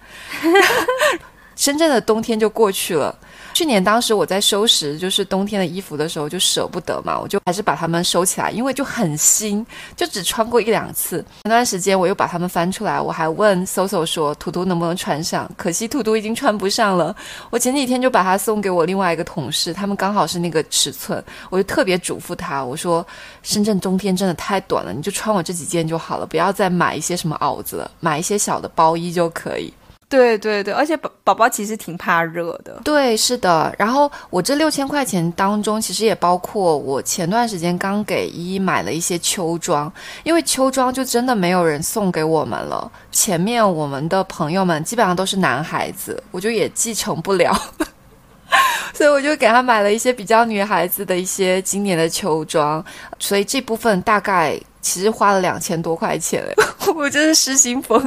[1.56, 3.18] 深圳的冬天就过去了。
[3.56, 9.66] 去年当时我在收拾就是冬天的衣服的时候，就舍不得嘛，我就还是把它们收起来，因为就很新，
[9.96, 11.24] 就只穿过一两次。
[11.44, 17.16] 前段时间我又把它们翻出来，我还问 Soso 说图图能不能穿上，可惜图图已经穿不上了。
[17.50, 23.08] 我前几天就把它送给我另外一个同事，他们刚好是那个尺寸，我就特别嘱咐他，我说
[23.42, 29.74] 深圳冬天真的太短了，你就穿我这几件就好了，不要再买一些什么袄子了，买一些小的包衣就可以。
[30.16, 32.80] 对对对，而且宝宝宝其实挺怕热的。
[32.84, 33.74] 对，是的。
[33.78, 39.92] 然后我这六千块钱当中，其实也包括我前段时间刚给依依买了一些秋装，
[40.24, 42.90] 因为秋装就真的没有人送给我们了。
[43.12, 47.54] 前面我们的朋友们基本上都是男孩子，我就也继承不了，
[48.94, 52.84] 所以我就给他买了一些比较女孩子的一些今年的秋装。
[53.20, 54.60] 所以这部分大概。
[54.86, 56.46] 其实花了两千多块钱
[56.96, 58.00] 我真是失心疯。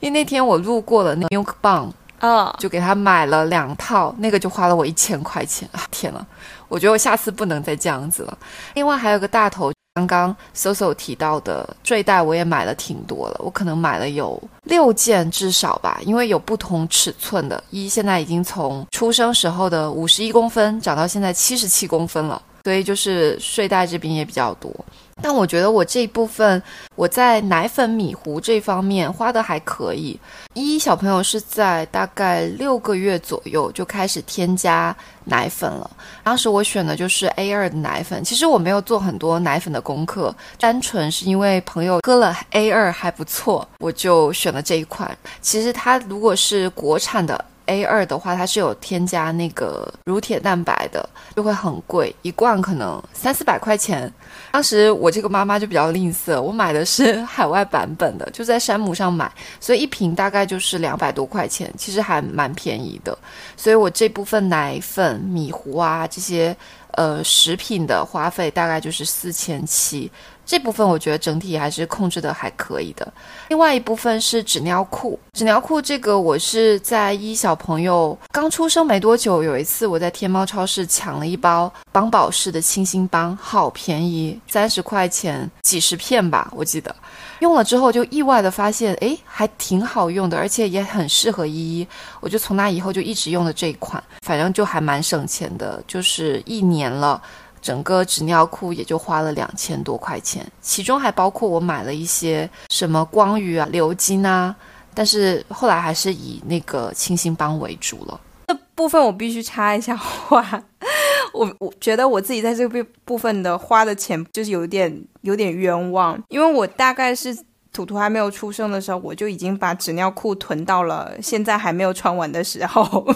[0.00, 5.80] 因为那天我路过了那 Milk 棒，啊，就给他买了两套，那个就花了我一千块钱啊！
[5.90, 6.20] 天呐，
[6.68, 8.36] 我觉得我下次不能再这样子了。
[8.74, 17.62] 另外还有个大头，刚刚 Soso 提到的坠带，我也买了挺多了，我可能买了有六件至少吧，因为有不同尺寸的。
[17.70, 24.74] 一现在已经从出生时候的五十一公分长到现在七十七公分了，所以就是睡袋这边也比较多。
[25.22, 26.62] 但我觉得我这一部分
[26.96, 30.18] 我在奶粉米糊这方面花的还可以。
[30.54, 34.96] 依依小朋友是在大概六个月左右就开始添加
[35.26, 35.90] 奶粉了。
[36.24, 45.14] 当时我选的就是 A 二的奶粉，其实我没有做很多奶粉的功课，单纯是因为朋友喝了 A 二还不错，我就选了这一款。
[45.42, 47.44] 其实它如果是国产的。
[47.70, 54.12] A 二的话，它是有添加那个乳铁蛋白的，就会很贵，一罐可能三四百块钱。
[54.50, 59.30] 当时我这个妈妈就比较吝啬，我买的是海外版本的，就在山姆上买，
[59.60, 63.16] 所以一瓶大概就是两百多块钱，其实还蛮便宜的。
[63.56, 66.56] 所以我这部分奶粉、米糊啊这些
[66.94, 70.10] 呃食品的花费大概就是四千七。
[70.50, 73.06] 这部分我觉得整体还是控制的还可以的。
[73.50, 86.92] 另外一部分是纸尿裤，纸尿裤这个我是在一小朋友刚出生没多久，有一次我在天猫超市抢了一包邦宝适的清新邦，好便宜，三十块钱几十片吧，我记得。
[87.38, 91.86] 用了之后就意外的发现，哎，还挺好用的，而且也很适合依依。
[92.18, 97.22] 我就从那以后就一直用的这一款，反正就还蛮省钱的，就是一年了。
[97.62, 104.54] 整个纸尿裤也就花了两千多块钱，其中还包括我买了一些什么光雨啊、鎏金啊，
[104.94, 108.20] 但是后来还是以那个清新帮为主了。
[108.48, 110.62] 这部分我必须插一下话，
[111.34, 117.36] 我我觉得我自己在这个部分的花的钱就是有点有点冤枉，因为我大概是
[117.72, 123.06] 图图还没有出生的时候，我就已经把纸尿裤囤到了现在还没有穿完的时候。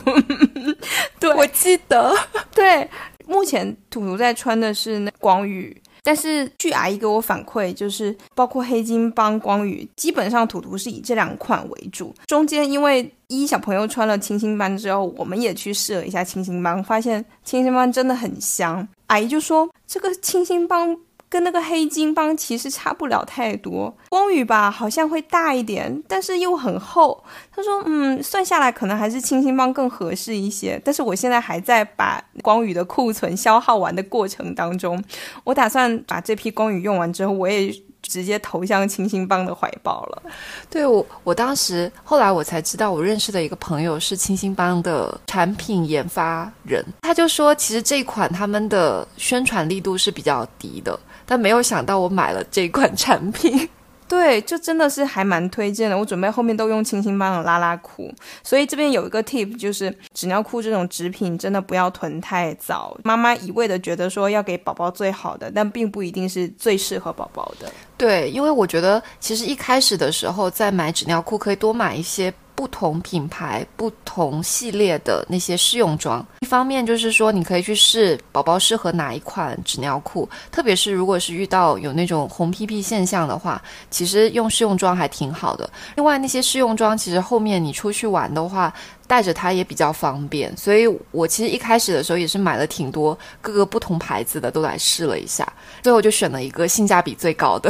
[1.19, 2.15] 对，我记得，
[2.55, 2.89] 对。
[3.27, 5.77] 目前图图在穿的是那光宇。
[6.07, 12.15] 但是据阿姨给我反馈，就是包括黑金帮、光宇，基本上图图是以这两款为主。
[12.27, 18.87] 中间因为一小朋友穿了清新帮之后，我们也去试了一下清新帮，发现清新帮真的很香。
[19.07, 20.95] 阿姨就说这个清新帮。
[21.35, 27.25] 跟那个黑金帮其实差不了太多，光宇吧好像会大一点，但是又很厚。
[27.51, 30.81] 他说，嗯，算下来可能还是清新帮更合适一些。
[30.85, 35.03] 但是我现在还在把光宇的库存消耗完的过程当中，
[35.43, 40.23] 我打算把这批光宇用完之后，我也直接投向清新帮的怀抱了。
[40.71, 50.99] 对我，我当时后来我才知道，我认识的一个朋友是清新帮的产品研发人，他就说，其实这款他们的宣传力度是比较低的。
[51.27, 53.69] 但没有想到我买了这款产品，
[54.07, 55.97] 对，就真的是还蛮推荐的。
[55.97, 58.13] 我准备后面都用清新帮的拉拉裤，
[58.43, 62.95] 所以这边有一个 tip，就是纸尿裤这种纸品真的不要囤太早。
[63.03, 67.73] 妈妈一味的觉得说要给宝宝最好的，但并不一定是最适合宝宝的。
[67.97, 72.33] 对，因为我觉得其实一开始的时候在买纸尿裤可以多买一些。
[72.55, 85.69] 不同品牌、不同系列的那些试用装，一方面就是说你可以去试宝宝适合哪一款纸尿裤，特别是如果是遇到有那种红屁屁现象的话，其实用试用装还挺好的。
[85.97, 88.73] 另外那些试用装其实后面你出去玩的话，
[89.07, 90.57] 带着它也比较方便。
[90.57, 95.47] 所以我其实一开始的时候也是买了挺多各个不同牌子的都来试了一下，
[95.83, 97.69] 最后就选了一个性价比最高的。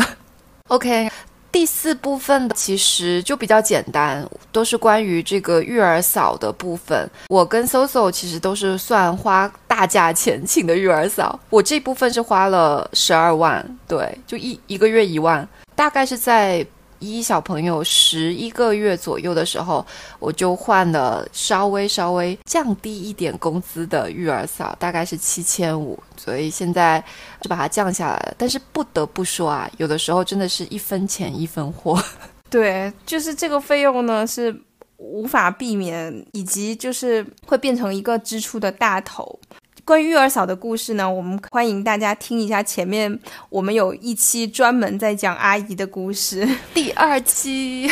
[0.68, 1.10] OK。
[1.54, 7.08] 第四部分的其实就比较简单，都是关于这个育儿嫂的部分。
[7.28, 16.66] 我跟 Soso 其实都是算花大价钱请的育儿嫂，我这部分是花了十二万，对，就一一个月一万，大概是在。
[17.04, 19.84] 一小朋友十一个月左右的时候，
[20.18, 27.02] 我就换了稍微稍微降低一点工资的育儿嫂，大概是七千五，所以现在
[27.40, 28.34] 就把它降下来了。
[28.38, 32.02] 但是不得不说啊，有的时候真的是一分钱一分货。
[32.50, 34.54] 对，就是这个费用呢是
[34.96, 39.38] 无法避免，以及就是会变成一个支出的大头。
[39.84, 43.18] 关于育儿嫂的故事呢，我们欢迎大家听一下前面
[43.50, 47.86] 我们有一期专门在讲阿姨的故事， 第二期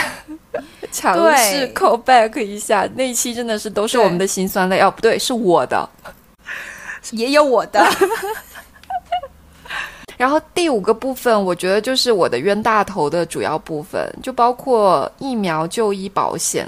[0.91, 5.87] 强势 call back 一下，那一期真的是都是我们的辛酸泪哦，不对，是我的，
[7.13, 7.87] 也有我的。
[10.17, 16.67] 然后第五个部分，我觉得就是我的冤大头的主要部分，就包括疫苗、就医保险。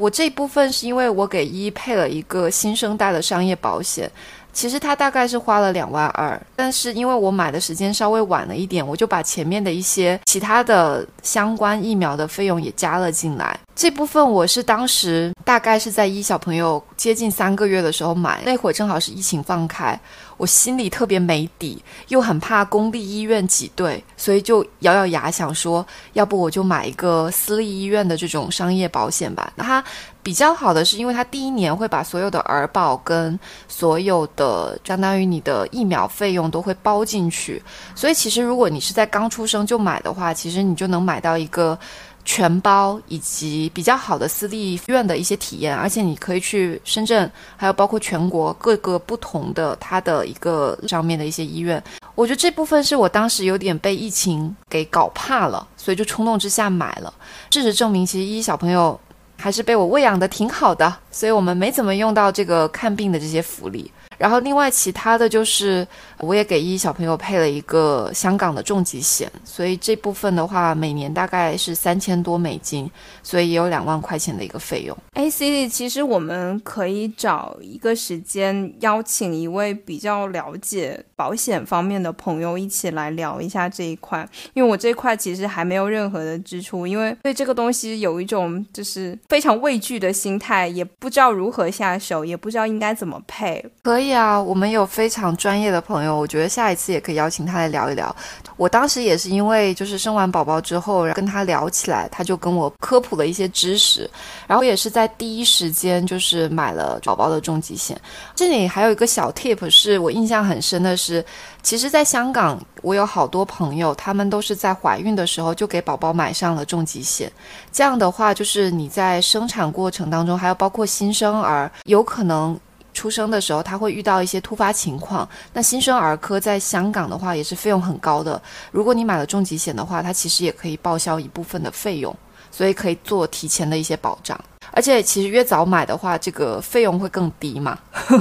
[0.00, 4.10] 我这一部分是因为我给一配了一个新生代的商业保险。
[4.52, 13.54] 其实他大概是花了两万二，但是因为我买的时间稍微晚了一点，我就把前面的一些其他的相关疫苗的费用也加了进来。
[13.76, 20.00] 这部分我是当时大概是在一小朋友接近三个月的时候买，那会儿正好是疫情放开，
[20.38, 29.52] 我心里特别没底，又很怕公立医院挤兑，所以就咬咬牙想说，要不我就买一个私立医院的这种商业保险吧。
[29.58, 29.84] 它
[30.22, 37.62] 比较好的是，因为它第一年会把所有的儿保跟所有的相当于你的疫苗费用都会包进去，
[37.94, 41.78] 所以其实如果你是在刚出生就买的话，其实你就能买到一个。
[42.26, 51.82] 全包以及比较好的私立医院的一些体验，而且你可以去深圳，还有包括全国各个不同的它的一个上面的一些医院。
[52.16, 57.14] 我觉得这部分是我当时有点被疫情给搞怕了，所以就冲动之下买了。
[57.50, 58.98] 事实证明，其实一小朋友
[59.38, 63.90] 还是被我喂养的挺好的，所以我们没怎么用到这个看病的这些福利。
[64.18, 65.86] 然后另外其他的就是，
[66.18, 72.90] 我也给依依小朋友配了一个香港的重疾险，所以这部分的话每年大概是三千多美金，
[73.22, 74.96] 所以也有两万块钱的一个费用。
[75.14, 93.62] A C D，其实我们可以找一个时间邀请一位比较了解保险方面的朋友一起来聊一下这一块，因为我这块其实还没有任何的支出，因为对这个东西有一种就是非常畏惧的心态，也不知道如何下手，也不知道应该怎么配。
[93.82, 94.05] 可以。
[94.06, 98.14] 对啊，我们有非常专业的朋友，我觉得下一次也可以邀请他来聊一聊。
[98.56, 104.08] 我当时也是因为就是生完宝宝之后跟他聊起来，他就跟我科普了一些知识，
[104.46, 108.00] 然后也是在第一时间就是买了宝宝的重疾险。
[108.32, 111.22] 这里还有一个小 tip 是我印象很深的是，
[111.64, 117.30] 其实在香港我有好多朋友，他们都是在怀孕的时候就给宝宝买上了重疾险。
[117.72, 122.56] 这样的话，就是你在生产过程当中，还有包括新生儿有可能。
[122.96, 125.28] 出生的时候，他会遇到一些突发情况。
[125.52, 128.40] 那新生儿科在香港的话也是费用很高的。
[128.72, 132.16] 如果你买了重疾险的话，它其实也可以报销一部分的费用，
[132.50, 134.40] 所以可以做提前的一些保障。
[134.72, 137.78] 而且其实越早买的话，这个费用会更低嘛。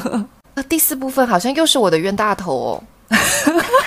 [0.53, 2.84] 那第四部分好像又是我的冤大头哦。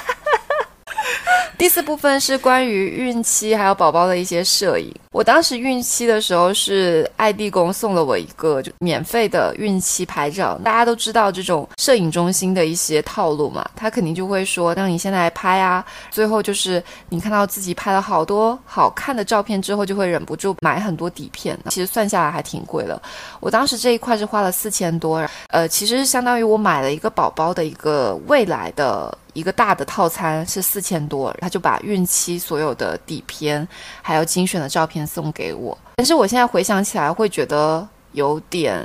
[1.58, 4.94] 第四部分是关于孕期还有宝宝的一些摄影。
[5.10, 10.56] 我当时孕期的时候是爱地公送了我一个就免费的孕期拍照。
[10.62, 21.58] 大家都知道这种摄影中心的一些套路嘛，他肯定就会说，当你现在拍啊，最后就是你看到自己拍了好多好看的照片之后，就会忍不住买很多底片。
[21.70, 23.02] 其实算下来还挺贵的。
[23.40, 29.12] 我当时这一块是花了四千多，呃，其实相当于我买了一个宝宝的一个未来的。
[29.38, 33.66] 一个大的套餐是四千多，他就把孕期所有的底片
[34.02, 35.76] 还有精选的照片送给我。
[35.94, 38.84] 但是我现在回想起来，会觉得有点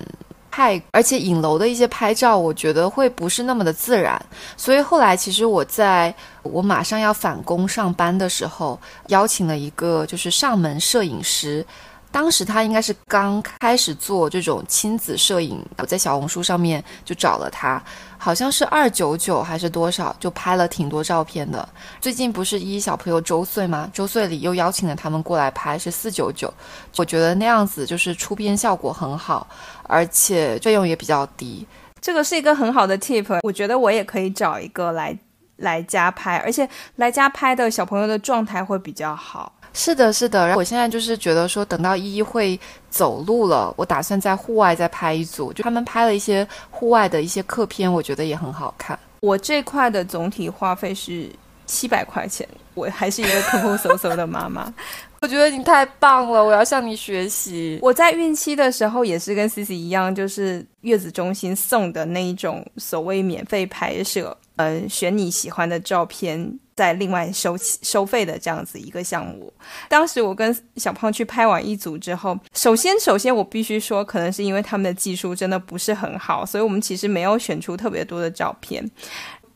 [0.51, 4.24] 太，而且影楼的一些拍照，我觉得会不是那么的自然。
[4.56, 11.66] 所以后来，其实我在我马上要返工上班的时候，邀请了一个就是上门摄影师。
[12.12, 17.82] 当时他应该是刚开始做这种亲子摄影，我在小红书上面就找了他，
[18.24, 21.67] 好像是二九九还是多少，就拍了挺多照片的。
[21.99, 23.91] 最近不是一小朋友周岁吗？
[23.93, 26.51] 周岁里又邀请了他们过来拍，是四九九。
[26.95, 29.45] 我觉得那样子就是出片效果很好，
[29.89, 31.67] 而且费用也比较低。
[31.99, 35.13] 这个是一个很好的 tip，我觉得我也可以找一个来
[35.57, 36.65] 来家拍，而且
[36.95, 39.51] 来家拍的小朋友的状态会比较好。
[39.74, 40.45] 是的，是的。
[40.45, 42.59] 然后我现在就是觉得说，等到依依会
[42.89, 45.51] 走路了，我打算在户外再拍一组。
[45.51, 48.97] 就他们拍了一些户外的一些客片，我觉得也很好看。
[49.19, 51.30] 我这块的总体花费是
[51.65, 54.71] 七百块钱，我还是一个抠抠搜搜的妈妈。
[55.21, 57.80] 我觉得你太棒了，我要向你学习。
[57.82, 66.60] 我在孕期的时候也是跟 C C 一样，就是月子中心送的那一种所谓免费拍摄，呃，选你喜欢的照片。
[66.76, 69.54] 再另外收收费的这样子一个项目，
[69.88, 78.84] 当时我跟小胖去拍完一组之后，首先首先我必须说，可能是因为他们的技术真的不是很好，所以我们其实没有选出特别多的照片。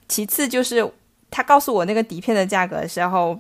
[0.08, 0.88] 其次就是
[1.32, 3.36] 他告诉我那个底片的价格的时候，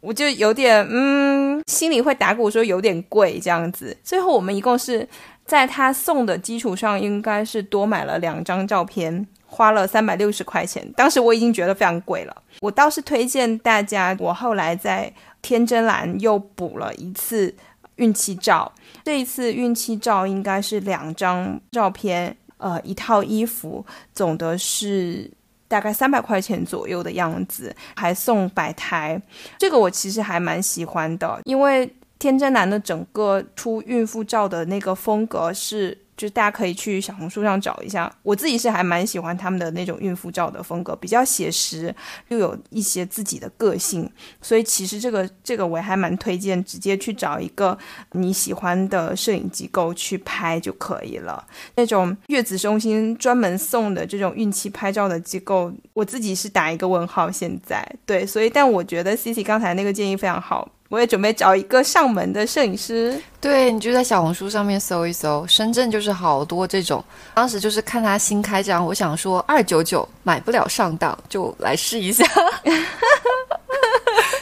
[0.00, 3.94] 我就有点嗯，心里会打鼓，说有点贵这样子。
[4.02, 5.06] 最后我们一共是
[5.44, 9.26] 在他送的基础上，应该是多买了两张照片。
[9.50, 12.42] 花了三百六十块钱，当时我已经觉得非常贵了。
[12.60, 17.52] 我倒是推荐大家，我后来在天真蓝又补了一次
[17.96, 18.70] 孕期照。
[19.04, 25.30] 这一次孕期照应该是两张照片，呃，一套衣服，总的是
[25.66, 29.20] 大概三百块钱左右的样子，还送摆台。
[29.58, 35.96] 这个我其实还蛮喜欢的，因为天真蓝的整个出孕妇照的那个风格是。
[36.18, 41.94] 就是大家可以去小红书上找一下，我自己是还蛮喜欢他们的那种孕妇照的风格，比较写实，
[42.28, 44.10] 又有一些自己的个性，
[44.42, 47.78] 所以其实这个这个我还蛮推荐，直接去找一个
[48.12, 51.46] 你喜欢的摄影机构去拍就可以了。
[51.76, 57.30] 那种月子中心专门送的这种孕期拍照的机构，我自己是打一个问号。
[57.30, 60.68] 现在对，所以但我觉得 C C 刚才那个建议非常好。
[60.88, 67.04] 我也准备找一个上门的摄影师，对你就在小红书上面搜一搜，深圳就是好多这种。
[67.34, 72.24] 当时就是看他新开张，我想说二九九买不了上当，就来试一下。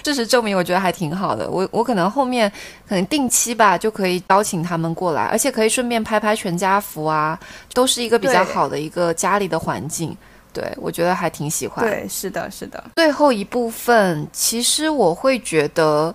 [0.04, 1.50] 事实证明，我觉得还挺好的。
[1.50, 2.48] 我我可能后面
[2.88, 7.36] 可能定期吧，就可以邀请他们过来，而且可以顺便拍拍全家福啊，
[7.74, 10.16] 都是一个比较好的一个家里的环境。
[10.52, 11.84] 对我觉得还挺喜欢。
[11.84, 12.82] 对，是的，是的。
[12.94, 16.14] 最后一部分，其实我会觉得。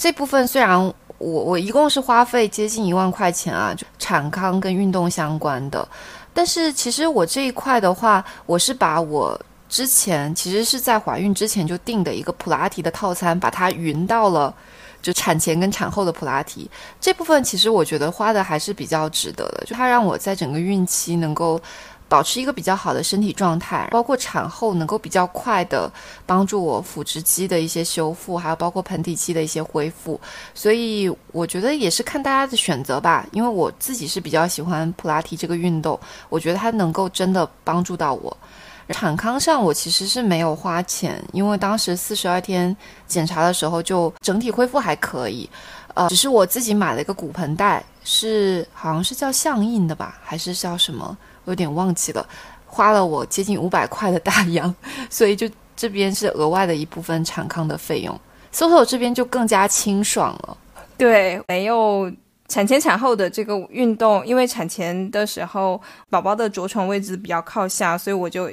[0.00, 0.82] 这部分虽然
[1.18, 5.86] 我我一共是花费接近一万块钱啊，就产康跟运动相关的，
[6.32, 9.38] 但是其实我这一块的话，我是把我
[9.68, 14.54] 之前其实是在怀孕之前就定的一个普拉提的套餐，把它匀到了
[15.02, 21.60] 就产前跟产后的普拉提这部分，其实我觉得花的还是比较值得的，就它让我在整个孕期能够。
[22.10, 25.88] 保持一个比较好的身体状态，包括产后能够比较快的
[26.26, 30.20] 帮助我腹直肌的一些修复，还有包括盆底肌的一些恢复。
[30.52, 33.24] 所以我觉得也是看大家的选择吧。
[33.30, 35.98] 因为我自己是比较喜欢普拉提这个运动，
[36.28, 38.36] 我觉得它能够真的帮助到我。
[38.88, 45.48] 产康上我其实是没有花钱，因为当时四十二天检查的时候就整体恢复还可以。
[45.94, 51.16] 呃，只是我自己买了一个骨盆带，是好像是叫象印的吧，还是叫什么？
[51.44, 52.26] 我有点忘记了，
[52.66, 54.74] 花了我接近五百块的大洋，
[55.08, 58.18] 所以就这边是额外的一部分产康的费用。
[58.52, 60.56] SOSO 这边就更加清爽了，
[60.96, 62.10] 对，没有
[62.48, 68.50] 产前产后的这个运动，因为产前的时候宝宝的着床位置比较靠下，所以我就。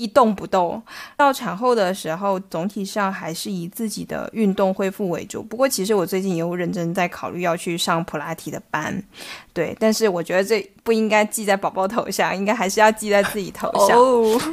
[0.00, 0.82] 一动不动。
[1.14, 5.42] 到产后的时候，总体上还是以自己的运动恢复为主。
[5.42, 9.02] 不过，其实我最近也有认真在考虑要去上普拉提的班，
[9.52, 9.76] 对。
[9.78, 14.50] 但是我觉得这不应该记在宝宝头上，应该还是要记在自己头上。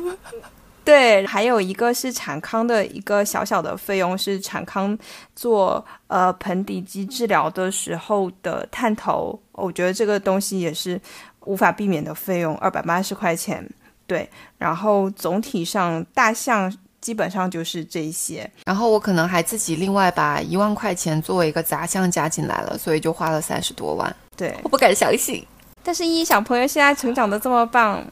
[0.84, 4.98] 对，还有一个是产康的一个小小的费用，是产康
[5.36, 11.00] 做呃盆底肌治疗的时候的探头，我觉得这个东西也是
[11.46, 13.66] 无法避免的费用，二百八十块钱。
[14.08, 14.28] 对，
[14.58, 24.16] 然后总体上大象基本上就是这些，然后我可能还自己另外把一万块钱作为一个杂项加进来了，所以就花了三十多万。
[24.36, 25.46] 对，我不敢相信，
[25.84, 28.04] 但是依依小朋友现在成长的这么棒，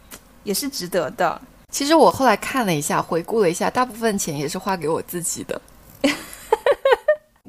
[0.43, 1.41] 也是值得的。
[1.71, 5.61] 其实我后来看了一下，回顾了一下，大部分钱也是花给我自己的。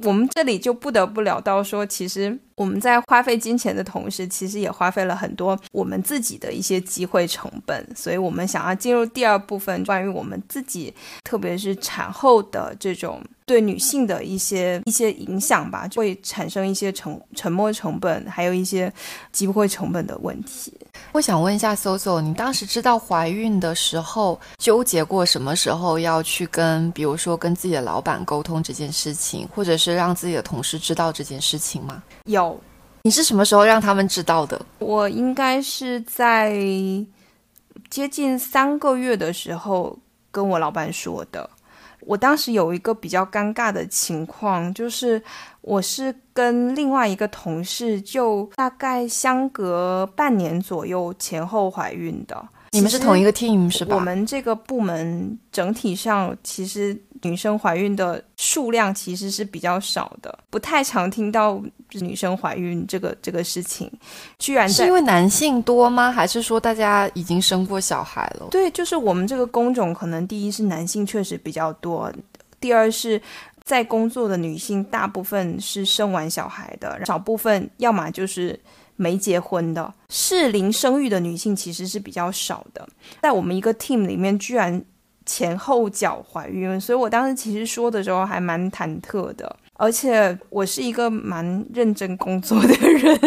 [0.02, 7.86] 我们这里就不得不聊到说，其实我们在花费金钱的同时，其实也花费了很多我们自己的一些机会成本。
[7.94, 10.94] 所以，我们想要进入第二部分，关于我们自己，
[11.24, 13.22] 特别是产后的这种。
[13.46, 18.92] 对女性的一些一些影响吧，会产生一些沉沉没成本，还有一些
[19.30, 20.74] 机会成本的问题。
[21.12, 32.02] 我想问一下，Soso，你当时知道怀孕的时候，纠结过什么时候要去跟，比如说跟自己的老板沟通这件事情，或者是让自己的同事知道这件事情吗？
[32.24, 32.60] 有。
[33.02, 34.60] 你是什么时候让他们知道的？
[34.80, 36.52] 我应该是在
[37.88, 39.96] 接近三个月的时候
[40.32, 41.48] 跟我老板说的。
[42.06, 45.20] 我当时有一个比较尴尬的情况，就是
[45.60, 52.48] 我是跟另外一个同事，就大概相隔半年左右前后怀孕的。
[52.72, 53.96] 你们是同一个 team 是吧？
[53.96, 61.62] 我们这个部门整体上其实女生怀孕的数量其实是比较少的，不太常听到
[61.92, 63.90] 女生怀孕这个这个事情。
[64.38, 66.10] 居然是因为男性多吗？
[66.10, 68.48] 还是说大家已经生过小孩了？
[68.50, 72.12] 对，就是我们这个工种可能第一是男性确实比较多，
[72.60, 73.20] 第二是
[73.64, 78.58] 在工作的女性大部分是生完小孩的，少部分要么就是。
[78.98, 82.88] 没结婚的适龄生育的女性其实是比较少的，
[83.20, 84.82] 在我们一个 team 里面，居然
[85.26, 93.20] 前后脚怀孕，所以我当时其实说的时候还蛮忐忑的，而且我是一个蛮认真工作的人，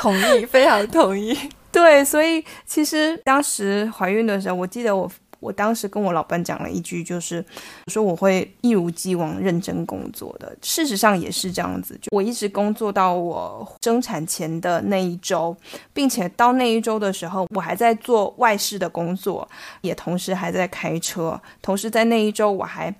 [0.00, 1.36] 同意，非常同意，
[1.70, 5.10] 对，所以其实当时怀孕的时候，我记得我。
[5.42, 7.44] 我当时跟我老板讲了一句，就是
[7.88, 10.56] 说我会一如既往认真工作的。
[10.62, 15.54] 事实上也是这样子，就我一直工作到我生产前的那一周，
[15.92, 19.46] 并且到那一周的时候，我还在做外事的工作，
[19.80, 21.38] 也同时还在开车。
[21.60, 22.94] 同时在那一周，我还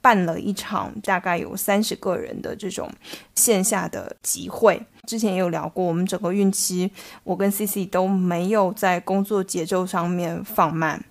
[0.00, 2.88] 办了一场大概有三十个人的这种
[3.34, 4.80] 线下的集会。
[5.06, 6.90] 之前也有聊过，我们整个孕期，
[7.24, 11.02] 我跟 C C 都没有在工作节奏上面放慢。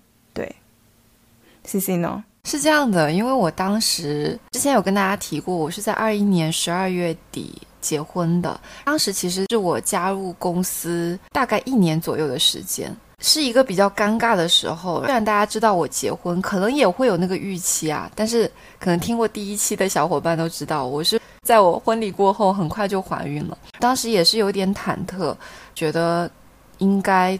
[1.68, 2.24] C C 呢？
[2.44, 8.58] 是这样的，因为我当时之前有跟大家提过，我是在二一年十二月底结婚的。
[8.86, 15.00] 当时其实是我加入公司大概一年左右的时间，是一个比较尴尬的时候。
[15.04, 23.58] 虽然大家知道我结婚，可能也会有那个预期啊，但是可能听过第一期的小伙伴都知道，我是在我婚礼过后很快就怀孕了。
[23.78, 25.36] 当时也是有点忐忑，
[25.74, 26.30] 觉得
[26.78, 27.38] 应该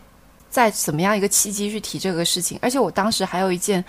[0.50, 3.82] 在怎么样一个契机去提这个事情，而且我当时还有一件。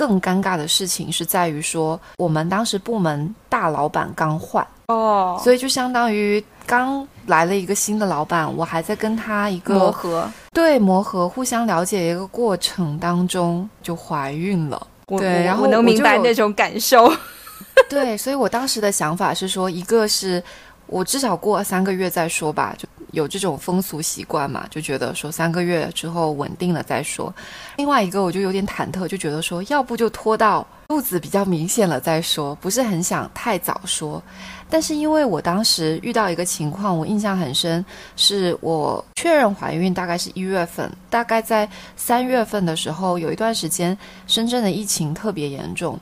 [0.00, 14.86] 更尴尬的事情是在于说，我们当时部门大老板刚换哦，所以就相当于刚来了一个新的老板，我还在跟他一个磨合，对磨合、互相了解一个过程当中就怀孕了。
[15.06, 17.12] 对，然后我能明白那种感受。
[17.90, 20.42] 对，所以我当时的想法是说，一个是
[20.86, 22.88] 我至少过三个月再说吧，就。
[23.12, 27.32] 有这种风俗习惯嘛，就觉得说三个月之后稳定了再说。
[27.76, 34.22] 另外一个我就有点忐忑，就觉得说要不就拖到肚子比较明显了再说，不是很想太早说。
[34.68, 37.84] 但是因为我当时遇到一个情况，我印象很深，
[38.16, 43.96] 是我确认怀孕大概是一月份，大概在三月份的时候，有一段时间
[44.28, 45.98] 深圳的疫情特别严重。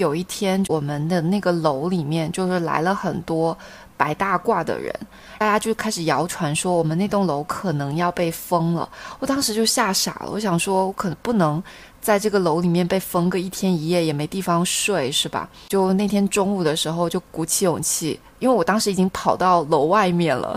[0.00, 3.56] 有一天我们的那个楼里面就是来了很多。
[3.98, 4.94] 白大褂的人，
[5.38, 8.88] 大家就开始谣传说我们那栋楼可能要被封了。
[9.18, 11.62] 我当时就吓傻了，我想说，我可能不能
[12.00, 15.48] 在这个楼里面被封个一天一夜，也没地方睡，是吧？
[15.68, 20.56] 就那天中午的时候，就鼓起勇气，因为我当时已经跑到楼外面了，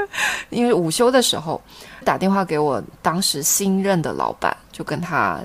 [0.50, 1.60] 因为午休的时候
[2.04, 5.40] 打电话给我当时新任的老板，就跟他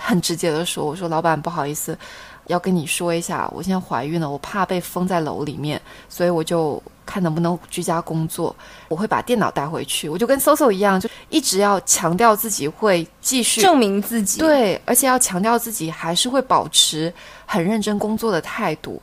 [0.00, 1.96] 很直接的说，我说老板不好意思，
[2.48, 8.54] 要跟你说一下，我现在怀孕了，我怕被封在楼里面，所以我就看能不能居家工作，
[8.88, 17.12] 我会把电脑带回去，我就跟 Soso 一样，就一直要强调自己会继续证明自己，对，而且要强调自己还是会保持
[17.46, 19.00] 很认真工作的态度。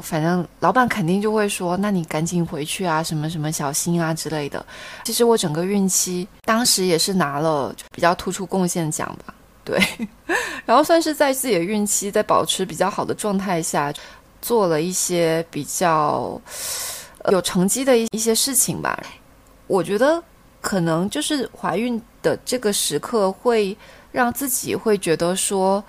[0.00, 4.62] 反正老板肯定就会说：“那你赶紧回去啊，什么什么小心啊之类的。”
[5.04, 9.34] 其实我整个孕期当时也是拿了比较突出贡献奖吧，
[9.66, 9.78] 对，
[10.64, 13.92] 然后算是在自己的孕期在保持比较好的状态下，
[14.40, 16.40] 做了一些比较
[17.30, 18.98] 有成绩的一一些事情吧。
[19.66, 20.22] 我觉得
[20.60, 23.76] 可能就是怀孕的这个时刻会
[24.12, 25.84] 让自己会觉得说。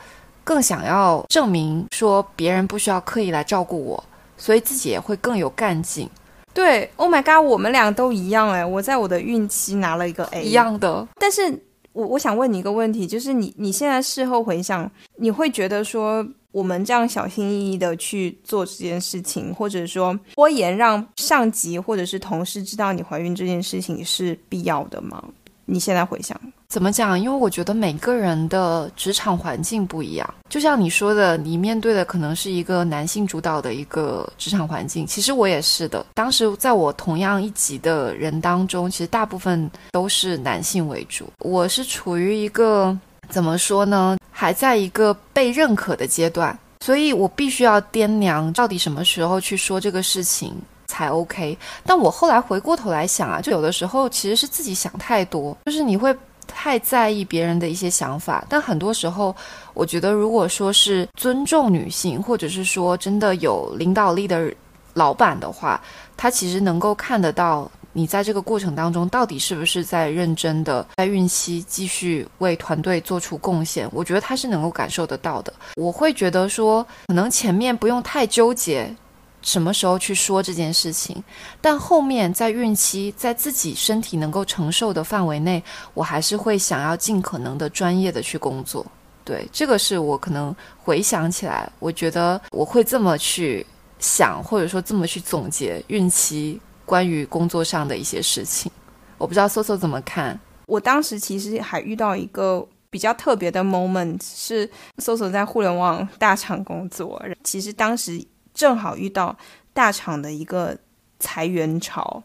[0.47, 4.01] 更想要证明说别人不需要刻意来照顾我，
[4.37, 6.09] 所以自己也会更有干劲。
[6.53, 8.65] 对，Oh my god，我们俩都一样哎！
[8.65, 11.05] 我在我的孕期拿了一个 A，一样的。
[11.19, 11.61] 但是
[11.97, 25.23] 我我想问你一个问题，就是你你现在事后回想，你会觉得说我们这样小心翼翼的去做这件事情，或者说拖延让上级或者是同事知道你怀孕这件事情是必要的吗？
[25.67, 26.39] 你现在回想。
[26.67, 27.17] 怎么讲？
[27.19, 35.05] 因为我觉得每个人的职场环境不一样，就像你说的，你面对的可能是一个男性主导的一个职场环境。
[35.05, 36.05] 其实我也是的。
[36.13, 41.29] 当时在我同样一级的人当中，其实大部分都是男性为主。
[41.39, 42.97] 我是处于一个
[43.29, 44.17] 怎么说呢？
[44.31, 50.53] 还在一个被认可的阶段，所以我必须要掂量到底什么时候去说这个事情
[50.97, 51.57] 才 OK。
[51.85, 56.15] 但我后来回过头来想啊，就有的时候其实是自己想太多，就是你会。
[56.49, 59.35] 太在意别人的一些想法，但很多时候，
[59.73, 64.49] 我觉得如果说是尊重女性，或者是说真的有领导力的
[64.93, 65.79] 老板的话，
[66.15, 73.87] 他其实能够看得到你在这个过程当中到底是不是在认真的在孕期继续为团队做出贡献。
[73.91, 75.51] 我觉得他是能够感受得到的。
[75.75, 78.95] 我会觉得说，可能前面不用太纠结。
[79.41, 81.23] 什么时候去说这件事情？
[81.61, 85.63] 但后面在孕期，在自己身体能够承受的范围内，
[85.93, 88.85] 我还是会想要尽可能的专业的去工作。
[89.23, 93.65] 对，这个是我可能回想起来，我觉得我会这么去
[93.99, 98.71] 想，或者说这么去总结孕期关于工作上的一些事情。
[99.17, 100.37] 我不知道搜搜怎么看。
[100.65, 108.21] 我当时其实还遇到一个比较特别的 moment，是搜搜在互联网大厂工作，其实当时。
[108.57, 109.37] 正好遇到
[109.71, 110.75] 大厂的一个
[111.19, 112.21] 裁员潮，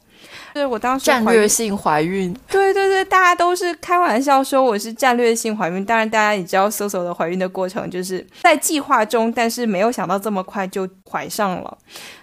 [0.54, 5.84] 就是我当时战略性怀孕，对对对，大家都是开玩笑说我是战略性怀孕。
[5.84, 11.78] 当然，大家也知道 Soso 的怀孕的过程就是在计划中，但是没有想到这么快就怀上了。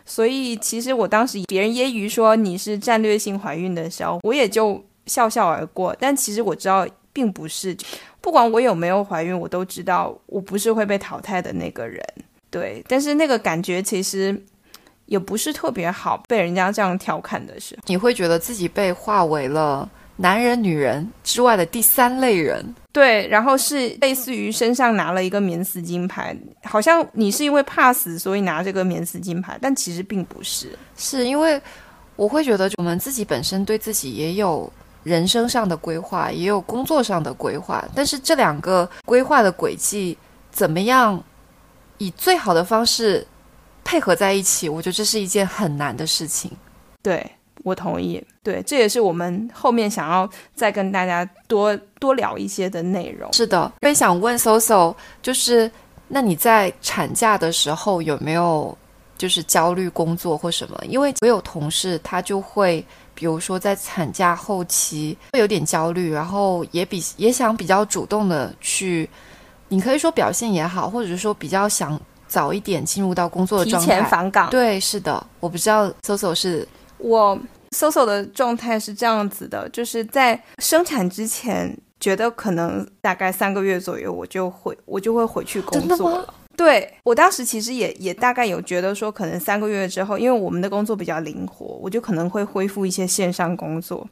[0.06, 5.96] 所以，其实我当时别人揶揄说你是战略性怀孕的时候，我也就笑笑而过。
[6.00, 7.76] 但其实我知道并不是，
[8.22, 12.04] 不管我有没有怀孕，我都知道我不是会被淘汰的那个人。
[12.50, 14.40] 对，但是那个感觉其实
[15.06, 22.76] 也不是特别好，被人家这样调侃的是，你会觉得自己被划为了男人、女人之外的第三类人。
[22.92, 31.62] 对，然后是类似于身上拿了一个免死金牌，好像你是因为怕死所以拿这个免死金牌，但其实并不是，是因为
[32.16, 34.72] 我会觉得我们自己本身对自己也有
[35.04, 40.18] 人生上的规划，也有工作上的规划，但是这两个规划的轨迹
[40.52, 41.24] 怎么样？
[42.00, 43.26] 以最好的方式
[43.84, 46.52] 配合在一起，我觉得这是一件很难的事情。
[47.02, 47.26] 对
[47.64, 53.32] 我同意，对，这也是我们后面想要再跟大家多多聊一些的内容。
[53.34, 55.70] 是的，因为想问 Soso，就是
[56.08, 58.78] 那你在产假的时候有没有
[59.18, 60.78] 就是焦虑工作或什么？
[60.88, 69.10] 因为我有同事他就会，比如说在产假后期会有点焦虑，然后也比也想比较主动的去。
[69.70, 74.50] 你可以说表现也好，或者是说比较想早一点进入到工作的状态，提前返岗。
[74.50, 76.68] 对，是的，我不知道 Soso 是
[76.98, 77.40] 我
[77.72, 86.34] Soso 的状态是这样子的，就是在生产之前，觉得可能大概三个月左右，我就会我就会回去工作了。
[86.58, 94.06] 对我当时其实也也大概有觉得说，可能三个月之后，因为我们的工作比较灵活，我就可能会恢复一些线上工作。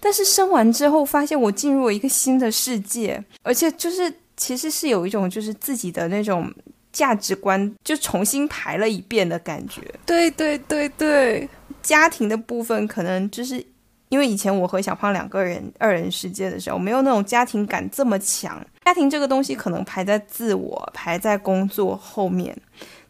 [0.00, 4.12] 但是生完之后，发现我进入了一个新的世界，而且就是。
[4.42, 6.52] 其实是有一种就是自己的那种
[6.92, 9.80] 价值观就重新排了一遍的感觉。
[10.04, 11.48] 对对对对，
[11.80, 13.64] 家庭的部分可能就是
[14.08, 18.60] 因为以前我和小胖两个人二人世界的时候，没有那种家庭感这么强。
[18.84, 22.56] 家庭这个东西可能排在自我、排在工作后面，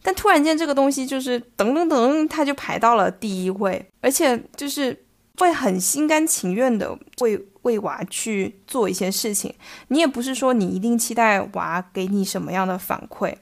[0.03, 4.95] 但突然间这个东西就是噔噔噔，它就排到了第一位，而且就是
[5.39, 9.55] 会很心甘情愿的为为娃去做一些事情。
[9.89, 13.35] 你也不是说你一定期待娃给你什么样的反馈，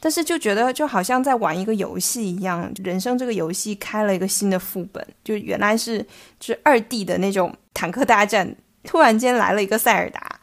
[0.00, 6.00] 但是就觉得就好像在玩一个游戏一样，人生这个游戏开了一个新的副本，就原来是
[6.38, 8.54] 就是二 D 的那种坦克大战，
[8.84, 10.40] 突然间来了一个塞尔达，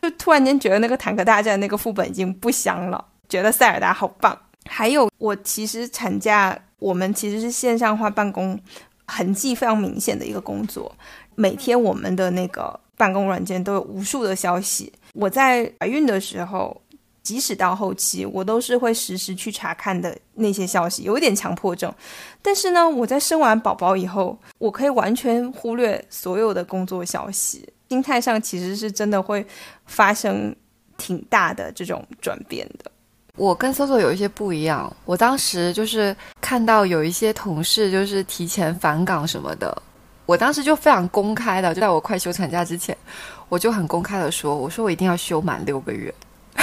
[0.00, 4.38] 就突然间觉得那个坦克大战那个副本已经不香了，觉得塞尔达好棒。
[4.66, 8.58] 还有，我其实产假，我们其实是线上化办公，
[9.06, 10.94] 痕迹非常明显的一个工作。
[11.34, 14.92] 每天我们的那个办公软件都有无数的消息。
[15.14, 16.80] 我在怀孕的时候，
[17.22, 21.92] 即使到后期，我都是会实时去查看的那些消息，有一点强迫症。
[22.40, 29.46] 但是呢，我在生完宝宝以后，我可以完全忽略所有的工作消息，心态上其实是真的会
[29.86, 30.54] 发生
[30.96, 32.90] 挺大的这种转变的。
[33.36, 39.82] 我跟 Soso 有一些不一样，我当时就是看到有一些同事就是提前返岗什么的，
[40.26, 42.96] 我当时就非常公开的，就在我快休产假之前，
[43.48, 46.12] 我就很公开的说，我说我一定要休满六个月，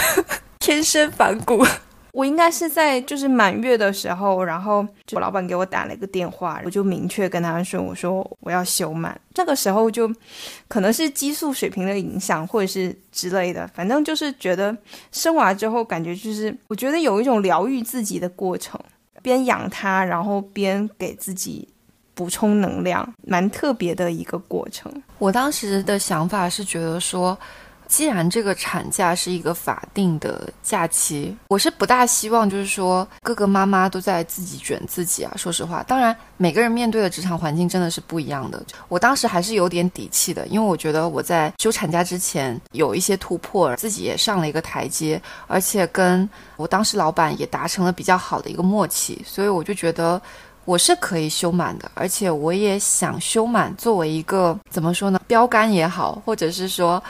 [0.59, 1.65] 天生反骨。
[2.11, 9.17] 我应该是在就是满月的时候，然后我老板给我打了一个电话，我就明确跟他说，我说我要休满。
[9.31, 10.11] 这个时候就
[10.67, 14.75] 可能是激素水平的影响，或者是之类的，反正就是觉得
[15.11, 18.77] 生娃之后感觉就是我觉得有一种疗愈自己的过程，
[19.21, 21.69] 边养他，然后边给自己
[22.19, 24.91] 补充能量，蛮特别的一个过程。
[25.19, 27.37] 我当时的想法是觉得说。
[27.89, 35.33] 既然这个产假是一个法定的假期，我是不大希望就是说各个妈妈都在自己卷自己啊。
[35.35, 38.63] 说实话，当然每个人面对的职场环境真的是不一样的。
[38.89, 50.21] 我当时还是有点底气的，因为我觉得我在休产假之前有一些突破，自己也上了一个台阶，而且跟我当时老板也达成了比较好的一个默契，所以我就觉得
[50.69, 57.01] 我是可以修满的，而且我也想修满，作为一个怎么说呢，标杆也好，或者是说。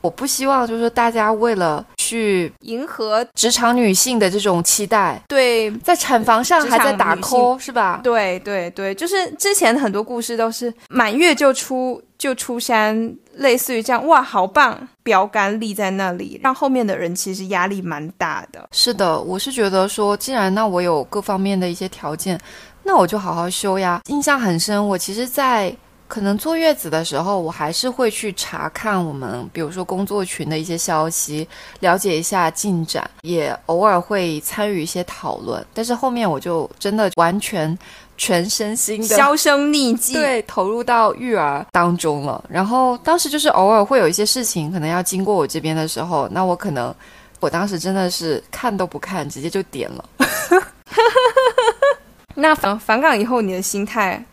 [0.00, 8.00] 我不希望就是大家为了去迎合职场女性的这种期待，对，在产房上还在打 call 是吧？
[8.02, 18.68] 对对对，就是之前很多故事都是满月就出就出山，类似于这样，哇，好棒，标杆立在那里，让后面的人其实压力蛮大的。
[18.72, 22.36] 是的，我是觉得说，既然那我有各方面的一些条件，
[22.82, 24.00] 那我就好好休呀。
[24.06, 25.74] 印象很深，我其实，在。
[26.08, 31.48] 可能坐月子的时候，我还是会去查看我们，比如说工作群的一些消息，
[31.80, 35.64] 了解一下进展，也偶尔会参与一些讨论。
[35.72, 37.78] 但是后面我就真的完全
[38.18, 42.44] 全身心的销声匿迹，对，投入到育儿当中了。
[42.46, 46.94] 然后当时就是偶尔会有一些事情，可能要经过我这边的时候，那我可能
[47.40, 50.04] 我当时真的是看都不看，直接就点了。
[52.34, 54.24] 那返返岗以后，你的心态？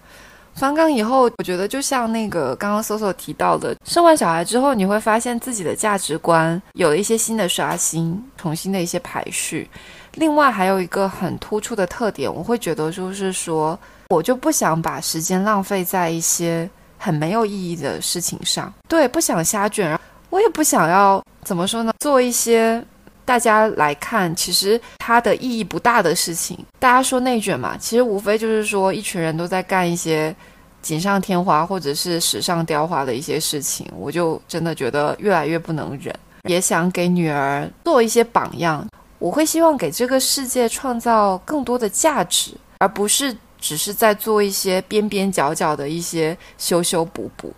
[0.55, 9.69] 返岗以后，我觉得就像那个刚刚 Soso 提到的，生完小孩之后，你会发现自己的价值观有了一些新的刷新，重新的一些排序。
[10.15, 13.79] 另外还有一个很突出的特点，我会觉得就是说，
[14.09, 18.73] 我就不想把时间浪费在一些很没有意义的事情上。
[18.87, 19.97] 对，不想瞎卷，
[20.29, 21.93] 我也不想要怎么说呢？
[21.99, 22.83] 做一些
[23.29, 26.57] 大家来看其实它的意义不大的事情。
[26.79, 30.35] 大家说内卷嘛，其实无非就是说一群人都在干一些。
[30.81, 38.87] 锦上添花或者是纸上雕花的一些事情，我就真的觉得越来越不能忍，也想给女儿做一些榜样。
[39.17, 47.53] 我会希望给这个世界创造更多的价值，而不是只是在做一些边边角角的一些修修补补。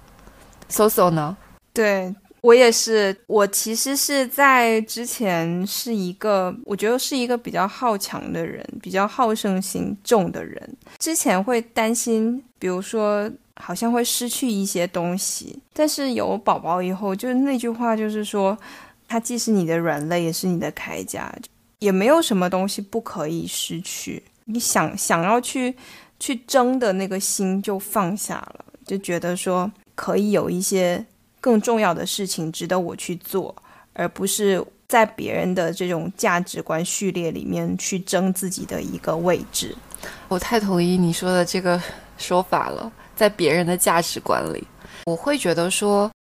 [0.67, 1.37] So so 呢？
[1.71, 2.15] 对。
[2.41, 10.77] 我也是，我其实是在之前是一个，我觉得是一个比较好强的人，比较好胜心重的人。
[10.97, 18.57] 之前会担心，比如说好像会失去一些东西，但是有宝宝以后，就是那句话，就是说，
[19.07, 21.31] 它既是你的软肋，也是你的铠甲，
[21.77, 24.23] 也没有什么东西不可以失去。
[24.45, 25.75] 你想想要去
[26.19, 31.05] 去争的那个心就放下了，就觉得说可以有一些。
[31.41, 33.53] 更重要的事情值得我去做，
[33.93, 39.75] 而不是在别人的这种价值观序列里面去争自己的一个位置。
[40.27, 41.81] 我太同意你说的这个
[42.17, 44.65] 说法了，在别人的价值观里，
[45.05, 46.11] 我会觉得说，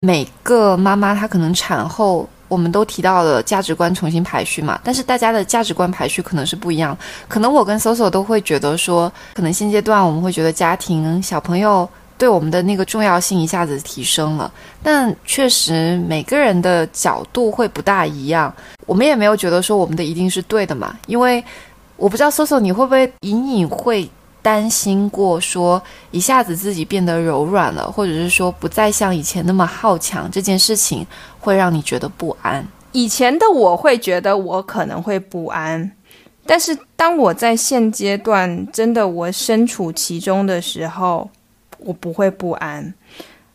[0.00, 2.28] 每个妈妈她可能产后。
[2.48, 6.96] 我们都提到了价值观重新排序嘛，但是大家的价值观排序可能是不一样。
[7.28, 14.50] 可能我跟 Soso 都会觉得说，可能现阶段我们会觉得家庭小朋友对我们的那个重要性一下子提升了，
[14.82, 18.52] 但确实每个人的角度会不大一样。
[18.86, 21.44] 我们也没有觉得说我们的一定是对的嘛，因为
[21.96, 24.08] 我不知道 Soso 你会不会隐隐会
[24.48, 31.06] 担心过，说一下子自己变得柔软了，或者是说不再像以前那么好强，这件事情
[31.38, 32.66] 会让你觉得不安。
[32.92, 35.92] 以前的我会觉得我可能会不安，
[36.46, 41.28] 但是当我在现阶段真的我身处其中的时候，
[41.80, 42.94] 我不会不安。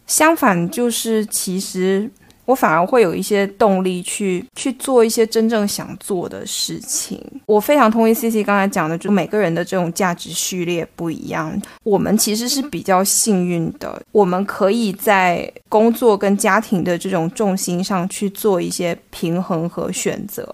[0.05, 2.11] 相反，就是其实。
[2.45, 7.21] 我反而会有一些动力去去做一些真正想做的事情。
[7.45, 11.57] 我非常同意 C C 刚才讲的，就每个人的这种价值序列不一样。
[11.83, 20.53] 我们其实是比较幸运的，我们可以在工作跟家庭的这种重心上去做一些平衡和选择，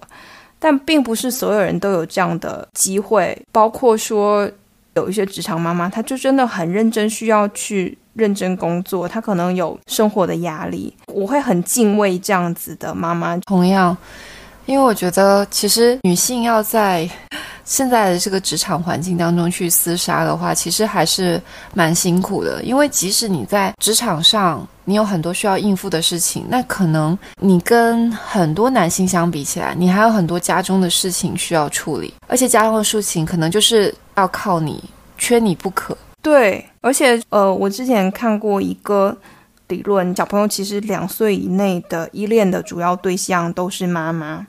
[0.60, 3.36] 但并不是所有人都有这样的机会。
[3.52, 4.50] 包括说
[4.94, 7.98] 有一些职场妈妈，她就真的很认真，需要去。
[8.20, 13.38] 认真工作，她可能有生活的压力，我会很敬畏这样子的妈妈。
[13.38, 13.96] 同样，
[14.66, 17.10] 因为我觉得其实女性要在
[17.64, 21.42] 现在的这个职场环境当中去厮杀的话，其实还是
[21.74, 22.62] 蛮辛苦的。
[22.64, 34.84] 因为即使你在职场上，你有很多需要应付的事情，那可能你跟很多男性相比起来，你还有很多家中的事情需要处理，而且家中的事情可能就是要靠你，
[35.20, 35.96] 缺你不可。
[36.22, 39.18] 对，而且呃，我之前看过一个
[39.70, 44.46] 理论，小朋友其实两岁以内的依恋的主要对象都是妈妈，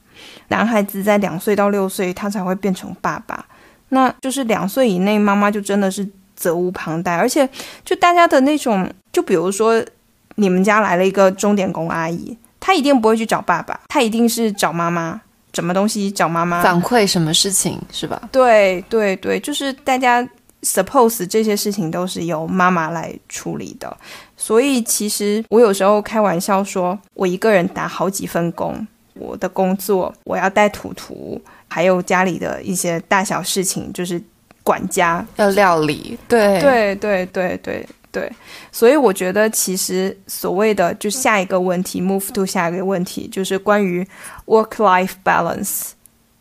[0.48, 3.44] 男孩子在两岁到六岁他才会变成爸爸，
[3.90, 7.48] 那就是两岁以内妈妈就真的是责无旁贷，而且
[7.84, 9.80] 就大家的那种，就比如说
[10.34, 15.20] 你们家来了一个钟点工阿姨，她一定不会去找爸爸，她一定是找妈妈，
[15.52, 18.20] 什么东西找妈妈反馈什么事情是吧？
[18.32, 20.28] 对对对，就是大家。
[20.62, 23.96] Suppose 这些事情都是由妈妈来处理的，
[24.36, 34.22] 所以其实我有时候开玩笑说，我一个人打好几份工，我的工作我要带图图，还有家里的一些大小事情，就是
[34.62, 35.26] 管家。
[35.36, 36.94] 要料理，对对。
[36.96, 38.32] 对对对对，
[38.72, 44.06] 所以我觉得其实所谓的就下一个问题，move to 下一个问题，就是关于
[44.46, 45.92] work-life balance。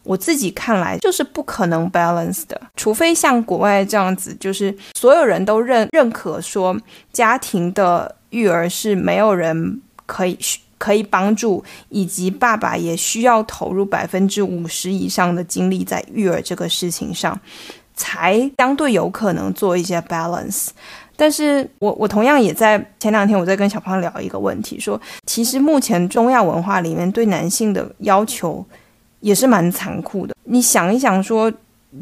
[0.03, 6.75] 我自己看来就是不可能 balance 的，除非像国外这样子，就是所有人都认认可说
[7.11, 10.39] 家庭的育儿是没有人可以
[10.77, 17.39] 可以帮助，以及爸爸也需要投入百分之五十以上的精力在育儿这个事情上，
[17.95, 20.69] 才相对有可能做一些 balance。
[21.17, 28.65] 但是我我同样也在前两天我在跟小胖聊一个问题，说其实目前中亚文化里面对男性的要求。
[29.19, 30.35] 也是蛮残酷的。
[30.43, 31.51] 你想一想，说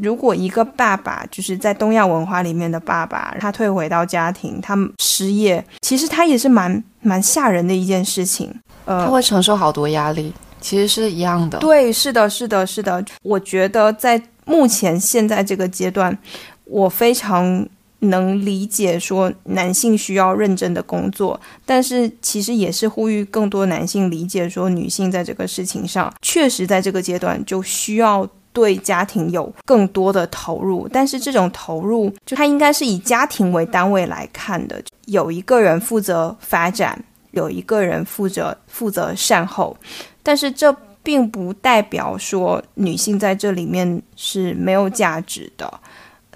[0.01, 8.53] 如果一个爸爸就是在东亚文化里面的爸爸，他退回到家庭，他失业，其实他也是蛮蛮吓人的一件事情。
[8.85, 11.57] 呃，他会承受好多压力，其实是一样的。
[11.59, 13.03] 对，是的，是的，是的。
[13.23, 16.17] 我觉得在目前现在这个阶段，
[16.65, 17.67] 我非常。
[17.99, 39.75] 能理解说男性需要认真的工作，但是其实也是呼吁更多男性理解说女性在这个事情上确实在这个阶段就需要对家庭有更多的投入，但是这种投入就它应该是以家庭为单位来看的，有一个人负责发展，有一个人负责负责善后，
[40.21, 45.71] 但是这并不代表说女性在这里面是没有价值的。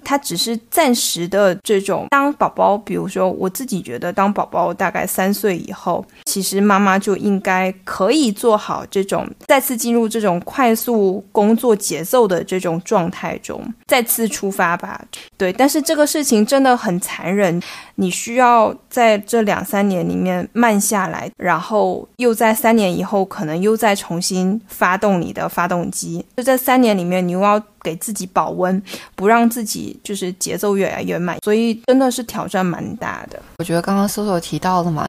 [0.04, 15.04] 它只是暂时的这种，当宝宝，比如说我自己觉得，当宝宝大概三岁以后，其实妈妈就应该可以做好这种再次进入这种快速工作节奏的这种状态中，再次出发吧。
[15.36, 17.62] 对，但是这个事情真的很残忍，
[17.96, 26.26] 你需要在这两三年里面慢下来，然后又在三年以后可能又再重新发动你的发动机。
[26.38, 27.62] 就这三年里面，你又要。
[27.84, 28.80] 给自己保温，
[29.16, 33.42] 不让自己就是节奏越来越慢，所以真的是挑战蛮大的。
[33.58, 35.04] 我觉得刚刚搜索提到的嘛，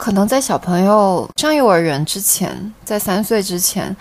[0.00, 3.94] 可能在小朋友上幼儿园之前，在三岁之前，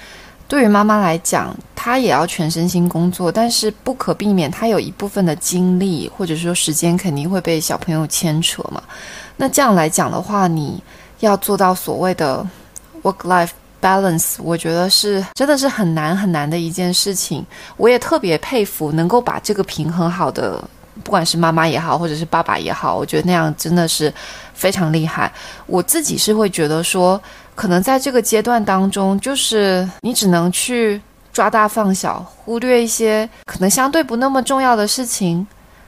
[0.47, 8.81] 对于妈妈来讲，她也要全身心工作，但是不可避免，她有一部分的精力或者说时间肯定会被小朋友牵扯嘛。
[9.35, 10.81] 那这样来讲的话，你
[11.19, 12.47] 要做到所谓的
[13.03, 13.49] work life。
[13.81, 17.45] balance，我觉得是真的是很难很难的一件事情。
[17.77, 20.61] 我也特别佩服能够把这个平衡好的，
[21.03, 24.13] 不管是妈妈也好，或者是爸爸也好，我觉得那样真的是
[24.53, 25.31] 非常厉害。
[25.65, 27.21] 我自己是会觉得说，
[27.55, 31.01] 可能在这个阶段当中，就是你只能去
[31.33, 35.45] 抓大放小，忽略一些可能相对不那么重要的事情，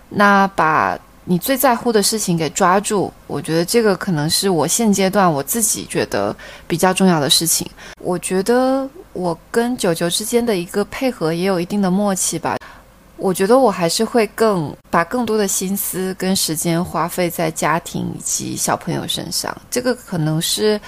[0.10, 0.98] 那把。
[1.26, 6.36] 你最在乎的事情给抓住，我觉得这个可能是我现阶段我自己觉得
[6.68, 7.66] 比较重要的事情。
[8.02, 12.58] 我觉得我跟九九之间的一个配合也有一定的默契吧。
[13.22, 19.56] 我觉得我还是会更把更多的心思跟时间花费在家庭以及小朋友身上。
[19.70, 20.82] 这个可能是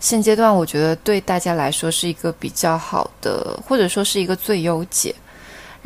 [0.00, 5.14] 现阶段我觉得对大家来说是一个比较好的，或者说是一个最优解。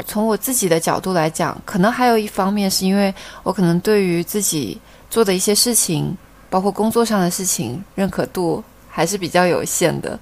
[0.07, 4.80] 从我自己的角度来讲，可能还有一方面是因为我可能对于自己
[5.11, 6.16] 做的一些事情，
[6.48, 10.18] 包括工作上的事情，认可度还是比较有限的。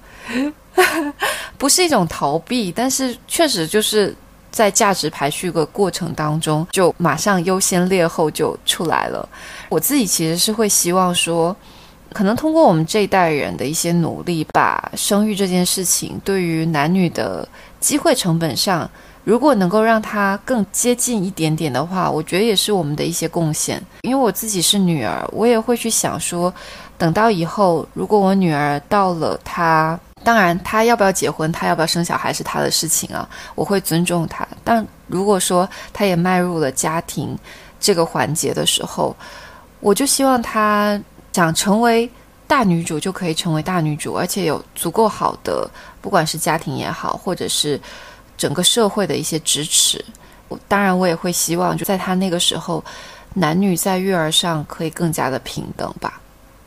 [1.57, 4.13] 不是一种逃避，但是确实就是。
[4.51, 9.27] 在价值排序的过程当中，就马上优先劣后就出来了。
[9.69, 11.55] 我自己其实是会希望说，
[12.13, 17.47] 可能通过我们这一代人的一些努力，把生育这件事情对于男女的
[17.79, 18.89] 机会成本上，
[19.23, 23.79] 如果能够让它更接近一点点的话，我觉得也是我们的一些贡献。
[24.01, 26.51] 因为我自己是女儿，我也会去想说，
[26.97, 29.99] 等到以后，如果我女儿到了她。
[30.23, 34.47] 当然，他要不要结婚，他要不要生小孩是他的事情啊，我会尊重他。
[34.63, 37.37] 但如果说他也迈入了家庭
[37.79, 39.15] 这个环节的时候，
[39.79, 41.01] 我就希望他
[41.31, 42.09] 想成为
[42.47, 45.69] 大女主就可以成为大女主，而且有足够好的，
[46.01, 47.79] 不管是家庭也好，或者是
[48.37, 50.03] 整个社会的一些支持。
[50.49, 52.83] 我当然，我也会希望就在他那个时候，
[53.35, 56.19] 男女在育儿上可以更加的平等吧。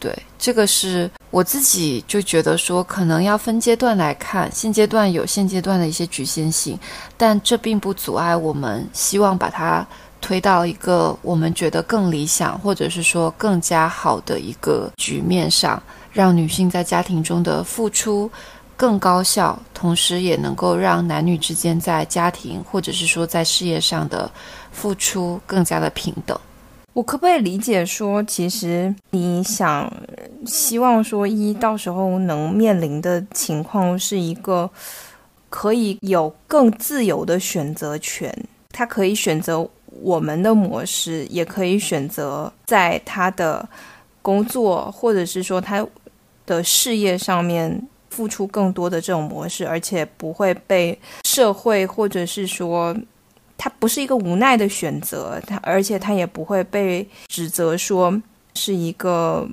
[0.03, 6.77] 对，这个是我自己就觉得说，可能要分阶段来看，现阶段有现阶段的一些局限性，
[7.17, 9.87] 但这并不阻碍我们希望把它
[10.21, 15.81] 推到一个我们觉得更理想，或者是说更加好的一个局面上，
[16.13, 18.29] 让女性在家庭中的付出
[18.77, 24.29] 更高效，同时也能够让男女之间在家庭或者是说在事业上的
[24.73, 26.37] 付出更加的平等。
[26.95, 29.91] 我可不可以理解说，其实你想
[30.45, 34.69] 希望说一到时候能面临的情况是一个
[35.49, 38.31] 可以有更自由的选择权，
[38.71, 39.67] 他可以选择
[40.03, 43.67] 我们的模式，也可以选择在他的
[44.21, 45.87] 工作或者是说他
[46.45, 52.95] 的事业上面付出更多的这种模式，而且不会被社会或者是说。
[53.65, 58.13] 它不是一个无奈的选择，它而且它也不会被指责说
[58.57, 59.49] 是一个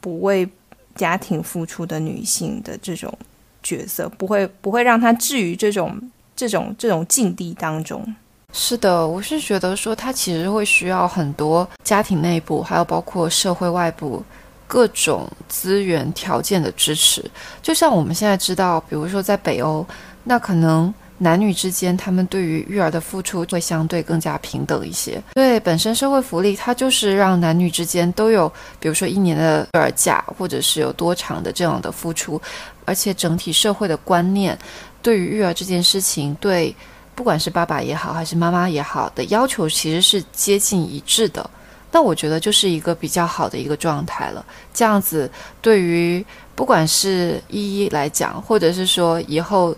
[0.00, 0.48] 不为
[0.96, 3.16] 家庭付出的女性的这种
[3.62, 5.96] 角色，不会不会让她置于这种
[6.34, 8.04] 这种这种境地当中。
[8.52, 14.20] 是的，我是觉得说，她其实会需要很多家庭内部，还有包括社会外部
[14.66, 17.24] 各种资源条件的支持。
[17.62, 19.86] 就像我们现在知道，比如说在北欧，
[20.24, 20.92] 那可能。
[21.18, 25.22] 男女之间，他们对于育儿的付出会相对更加平等一些。
[25.32, 32.40] 对，本身社会福利它就是让男女之间都有，比如说一年的育儿假，或者是有多长的这样的付出，
[32.84, 34.58] 而且整体社会的观念
[35.00, 36.74] 对于育儿这件事情，对
[37.14, 41.48] 不管是爸爸也好，还是妈妈也好的要求，其实是接近一致的。
[41.92, 44.44] 那我觉得就是一个比较好的一个状态了。
[44.74, 45.30] 这样子，
[45.62, 49.72] 对于不管是依依来讲，或者是说以后。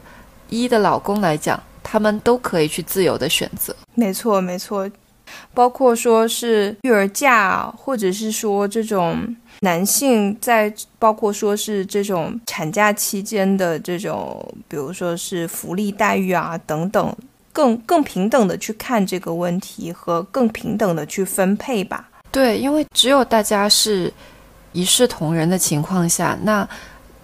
[0.49, 3.75] 一的老公来讲，他们都可以去自由的选择。
[3.95, 4.91] 没错，没错，
[5.53, 17.17] 包括说是育儿假，或者是说这种男性在，包括说是这种产假期间的这种，比如说是福利待遇啊等等，
[17.53, 22.09] 更更平等的去看这个问题和更平等的去分配吧。
[22.31, 24.13] 对，因为只有大家是
[24.73, 26.69] 一视同仁的情况下，那。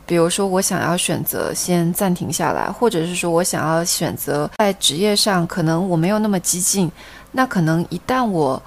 [0.05, 6.90] 比如说，我想要选择先暂停下来，或者是说我想要选择在职业上，可能我没有那么激进。
[7.30, 8.61] 那可能一旦我，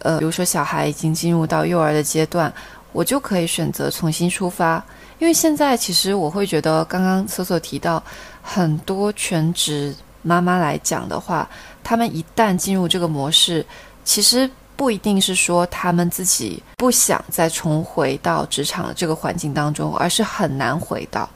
[0.00, 2.52] 呃，比如说小孩已经进入到幼儿的阶段，
[2.92, 4.84] 我就可以选择重新出发。
[5.18, 8.02] 因为现在其实我会觉得，刚刚索索提到
[8.42, 11.48] 很多全职妈妈来讲的话，
[11.84, 13.64] 他们一旦进入这个模式，
[14.04, 14.50] 其实。
[14.80, 21.28] 不一定是说他们自己不想再重回到职场的这个环境当中，而是很难回到。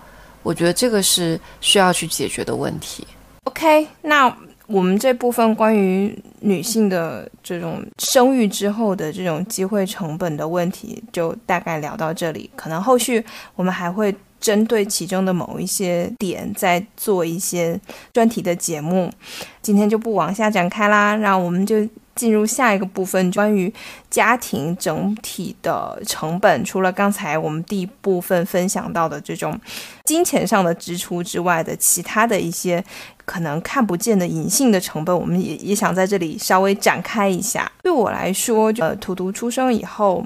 [0.43, 3.07] 我觉得这个是需要去解决的问题。
[3.43, 4.35] OK，那
[4.67, 12.49] 我们这部分关于女性的这种生育之后的这种机会成本的问题，就大概聊到这里。
[12.57, 13.23] 可能后续
[13.57, 17.79] 我们还会针对其中的某一些点再做一些
[18.11, 19.13] 专题的节目。
[19.61, 21.87] 今天就不往下展开啦，让我们就。
[22.15, 23.73] 进入下一个部分，关于
[24.09, 29.59] 家庭整体的成本，除了刚才我们第一部分分享到的这种
[30.05, 32.83] 金钱上的支出之外的其他的一些
[33.25, 37.71] 可能看不见的隐性的成本，我们也也想在这里稍微展开一下。
[37.83, 40.25] 对我来说，呃，图图出生以后，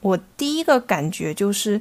[0.00, 1.80] 我第一个感觉就是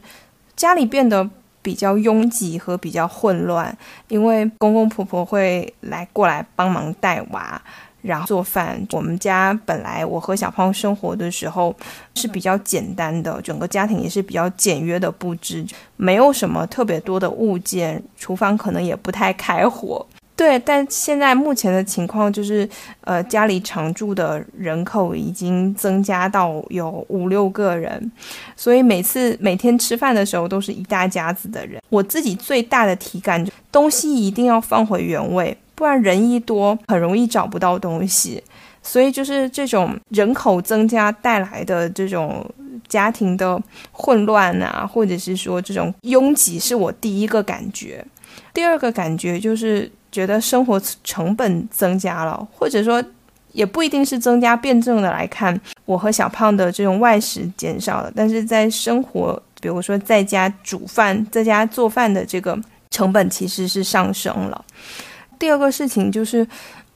[0.55, 1.29] 家里变得
[1.61, 3.77] 比较拥挤和比较混乱，
[4.07, 7.61] 因为公公婆婆会来过来帮忙带娃。
[8.01, 11.75] 然后做饭，我们家本来我和小胖生活的时候
[12.15, 15.65] 是比较简单的，整个家庭也是比较简约的布置，
[15.97, 20.05] 没有什么特别多的物件，厨房可能也不太开火。
[20.33, 22.67] 对，但现在目前的情况就是，
[23.01, 28.11] 呃，家里常住的人口已经增加到有五六个人，
[28.55, 31.79] 所以每次每天吃饭的时候都是一大家子的人。
[31.89, 35.55] 我自己最大的体感，东西一定要放回原位。
[35.81, 38.39] 不然人一多，很容易找不到东西，
[38.83, 42.47] 所以就是这种人口增加带来的这种
[42.87, 43.59] 家庭的
[43.91, 48.05] 混乱啊，或者是说这种拥挤，是我第一个感觉。
[48.53, 53.03] 第二个感觉就是觉得生活成本增加了，或者说
[53.51, 62.55] 也不一定是增加辩证的来看，我和小胖的这种外食减少了，但是在生活，比如说在家煮饭、在家做饭的这个
[62.91, 64.63] 成本其实是上升了。
[65.41, 66.47] 第二个事情就是，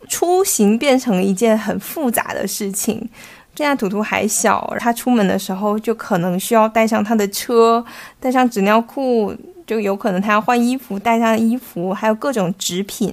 [0.08, 3.10] 出行变成了一件很复杂的事情。
[3.56, 7.84] 现在图图还小，他出门的时候就可能需要带上他的车，
[8.20, 9.34] 带上纸尿裤，
[9.66, 13.12] 就有可能他要换衣服，带上衣服，还有各种纸品。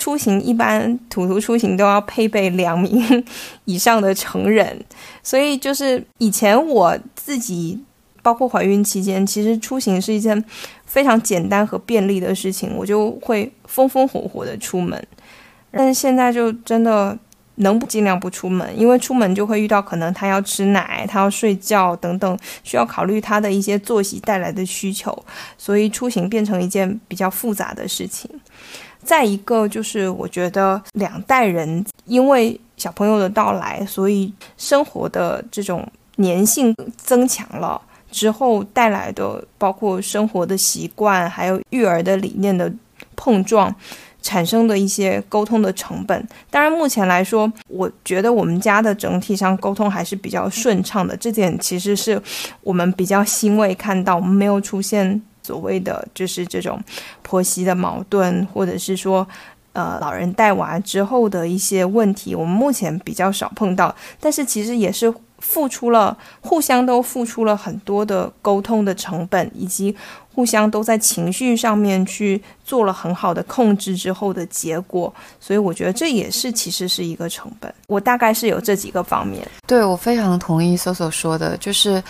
[0.00, 3.24] 出行一般，图图出行都要配备两名
[3.66, 4.84] 以上的成人，
[5.22, 7.84] 所以就是以前我自己。
[8.26, 10.44] 包括怀孕期间，其实出行是一件
[10.84, 15.00] 非常简单和便利的事情，我就会风风火火的出门。
[15.70, 17.16] 但是现在就真的
[17.54, 25.16] 能不尽量不出门，因为出门就会遇到可能他要吃奶、他要睡觉等等，需要考虑他的一些作息带来的需求，
[25.56, 28.28] 所以出行变成一件比较复杂的事情。
[29.04, 37.80] 再一个就是，我觉得两代人因为小朋友的到来，所以生活的这种粘性增强了。
[38.10, 42.72] 之后带来的包括生活的习惯，还有育儿的理念的
[43.14, 43.74] 碰撞，
[44.22, 46.26] 产生的一些沟通的成本。
[46.50, 51.16] 当然，目前来说，我觉得我们家的整体上沟通还是比较顺畅的。
[51.16, 52.20] 这点其实是
[52.62, 56.82] 我们比较欣慰看到，我们没有出现所谓的就是这种
[57.22, 59.26] 婆媳的矛盾，或者是说，
[59.72, 63.94] 呃，老人带娃之后的一些问题，我们目前比较少碰到。
[64.18, 65.12] 但是其实也是。
[65.38, 69.94] 付出了，互相都付出了很多的沟通的成本，以及
[70.34, 77.72] 互相都在情绪上面去做了很好的控制之后的结果，所以我觉得这也是其实是一个成本。
[77.88, 79.46] 我大概是有这几个方面。
[79.66, 82.02] 对我非常同意搜搜说的，就是。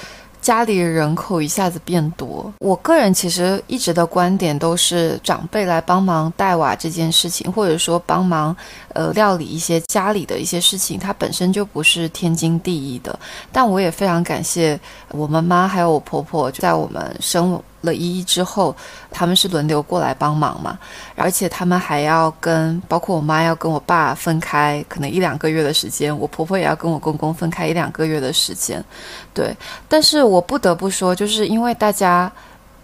[0.47, 8.57] 家里人口一下子变多，我个人其实一直的观点都是长辈来帮忙带娃这件事情，或者说帮忙
[8.95, 13.19] 呃料理一些家里的一些事情，它本身就不是天经地义的。
[13.51, 14.79] 但我也非常感谢
[15.11, 17.61] 我妈妈还有我婆婆，在我们生。
[17.87, 18.77] 了一一之后，
[19.11, 20.79] 他们是轮流过来帮忙嘛，
[21.15, 28.85] 而且他们还要跟，包括我妈要跟我爸分开，可能一两个月的时间，我婆婆也要跟我公公分开一两个月的时间，
[29.33, 29.57] 对。
[29.89, 32.31] 但是我不得不说，就是因为大家，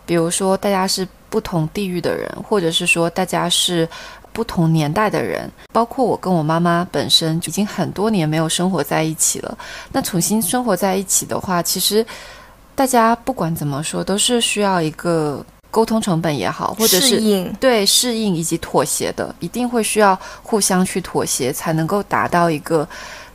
[0.07, 3.87] 比如说大家是不同地域的人，或者是说大家是
[4.33, 9.59] 不同年代的人，包括我跟我妈妈本身已经很多年没有生活在一起了，
[9.93, 12.07] 那重新生活在一起的话，其实。
[12.75, 17.21] 大家不管怎么说，都是需要一个沟通成本也好，或者是
[17.61, 22.89] 对适应以及妥协的，一定会需要互相去妥协，才能够达到一个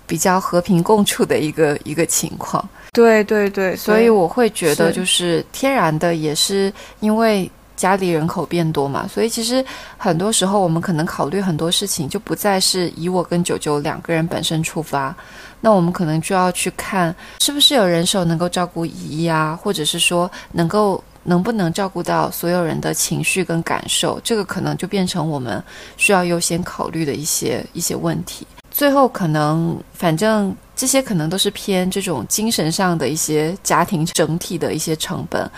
[0.05, 2.67] 比较和平共处的一个一个情况。
[2.93, 9.63] 对对对，所以我会觉得，就是天然的，也是因为家里人口变多嘛，所以其实
[9.97, 15.15] 很多时候我们可能考虑很多事情，就不再是以我跟九九两个人本身出发。
[15.61, 25.63] 那我们可能就要去看，是不是有人手能够照顾姨姨啊，或者是说能够能不能照顾到所有人的情绪跟感受，这个可能就变成我们
[25.97, 28.45] 需要优先考虑的一些一些问题。
[28.69, 35.49] 最后可能反正这些可能都是偏这种精神上的一些家庭整体的一些成本。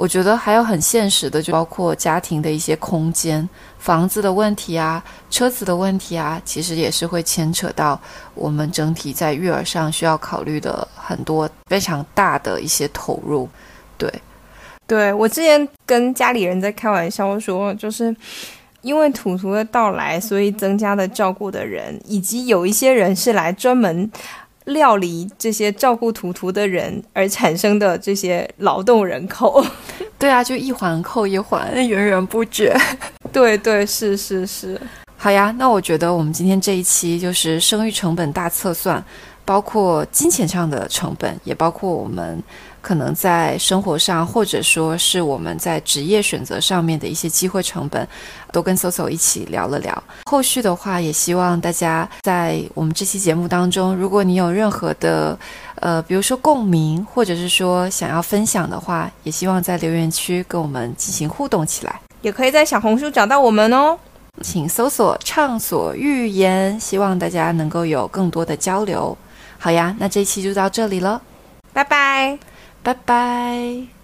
[0.00, 3.46] 我觉得还有很现实的，就包括家庭的一些空间、
[3.78, 8.00] 房子的问题啊、车子的问题啊，其实也是会牵扯到
[8.34, 13.46] 我们整体在育儿上需要考虑的很多非常大的一些投入。
[13.98, 14.10] 对，
[14.86, 18.16] 对我之前跟家里人在开玩笑说，就是
[18.80, 24.10] 因为图图的到来，所以增加了照顾的人，以及有一些人是来专门。
[24.66, 29.64] 料理这些照顾图图的人而产生的这些劳动人口，
[30.18, 32.76] 对啊，就一环扣一环，源源不绝。
[33.32, 34.80] 对对，是是是。
[35.16, 39.02] 好呀，那我觉得我们今天这一期就是生育成本大测算，
[39.44, 42.42] 包括金钱上的成本，也包括我们
[42.80, 48.06] 可能在生活上，或者说是我们在职业选择上面的一些机会成本，
[48.52, 50.02] 都跟 Soso 一起聊了聊。
[50.24, 55.38] 后续的话，也希望大家在我们这期节目当中，如果你有任何的，
[55.76, 62.00] 呃，比如说共鸣，或者是说想要分享的话，也希望在留言区跟我们进行互动起来。
[62.22, 63.98] 也可以在小红书找到我们哦，
[64.42, 69.16] 请搜索“畅所欲言”，希望大家能够有更多的交流。
[69.58, 71.20] 好呀，那这一期就到这里了，
[71.72, 72.49] 拜拜。
[72.82, 73.99] 拜拜。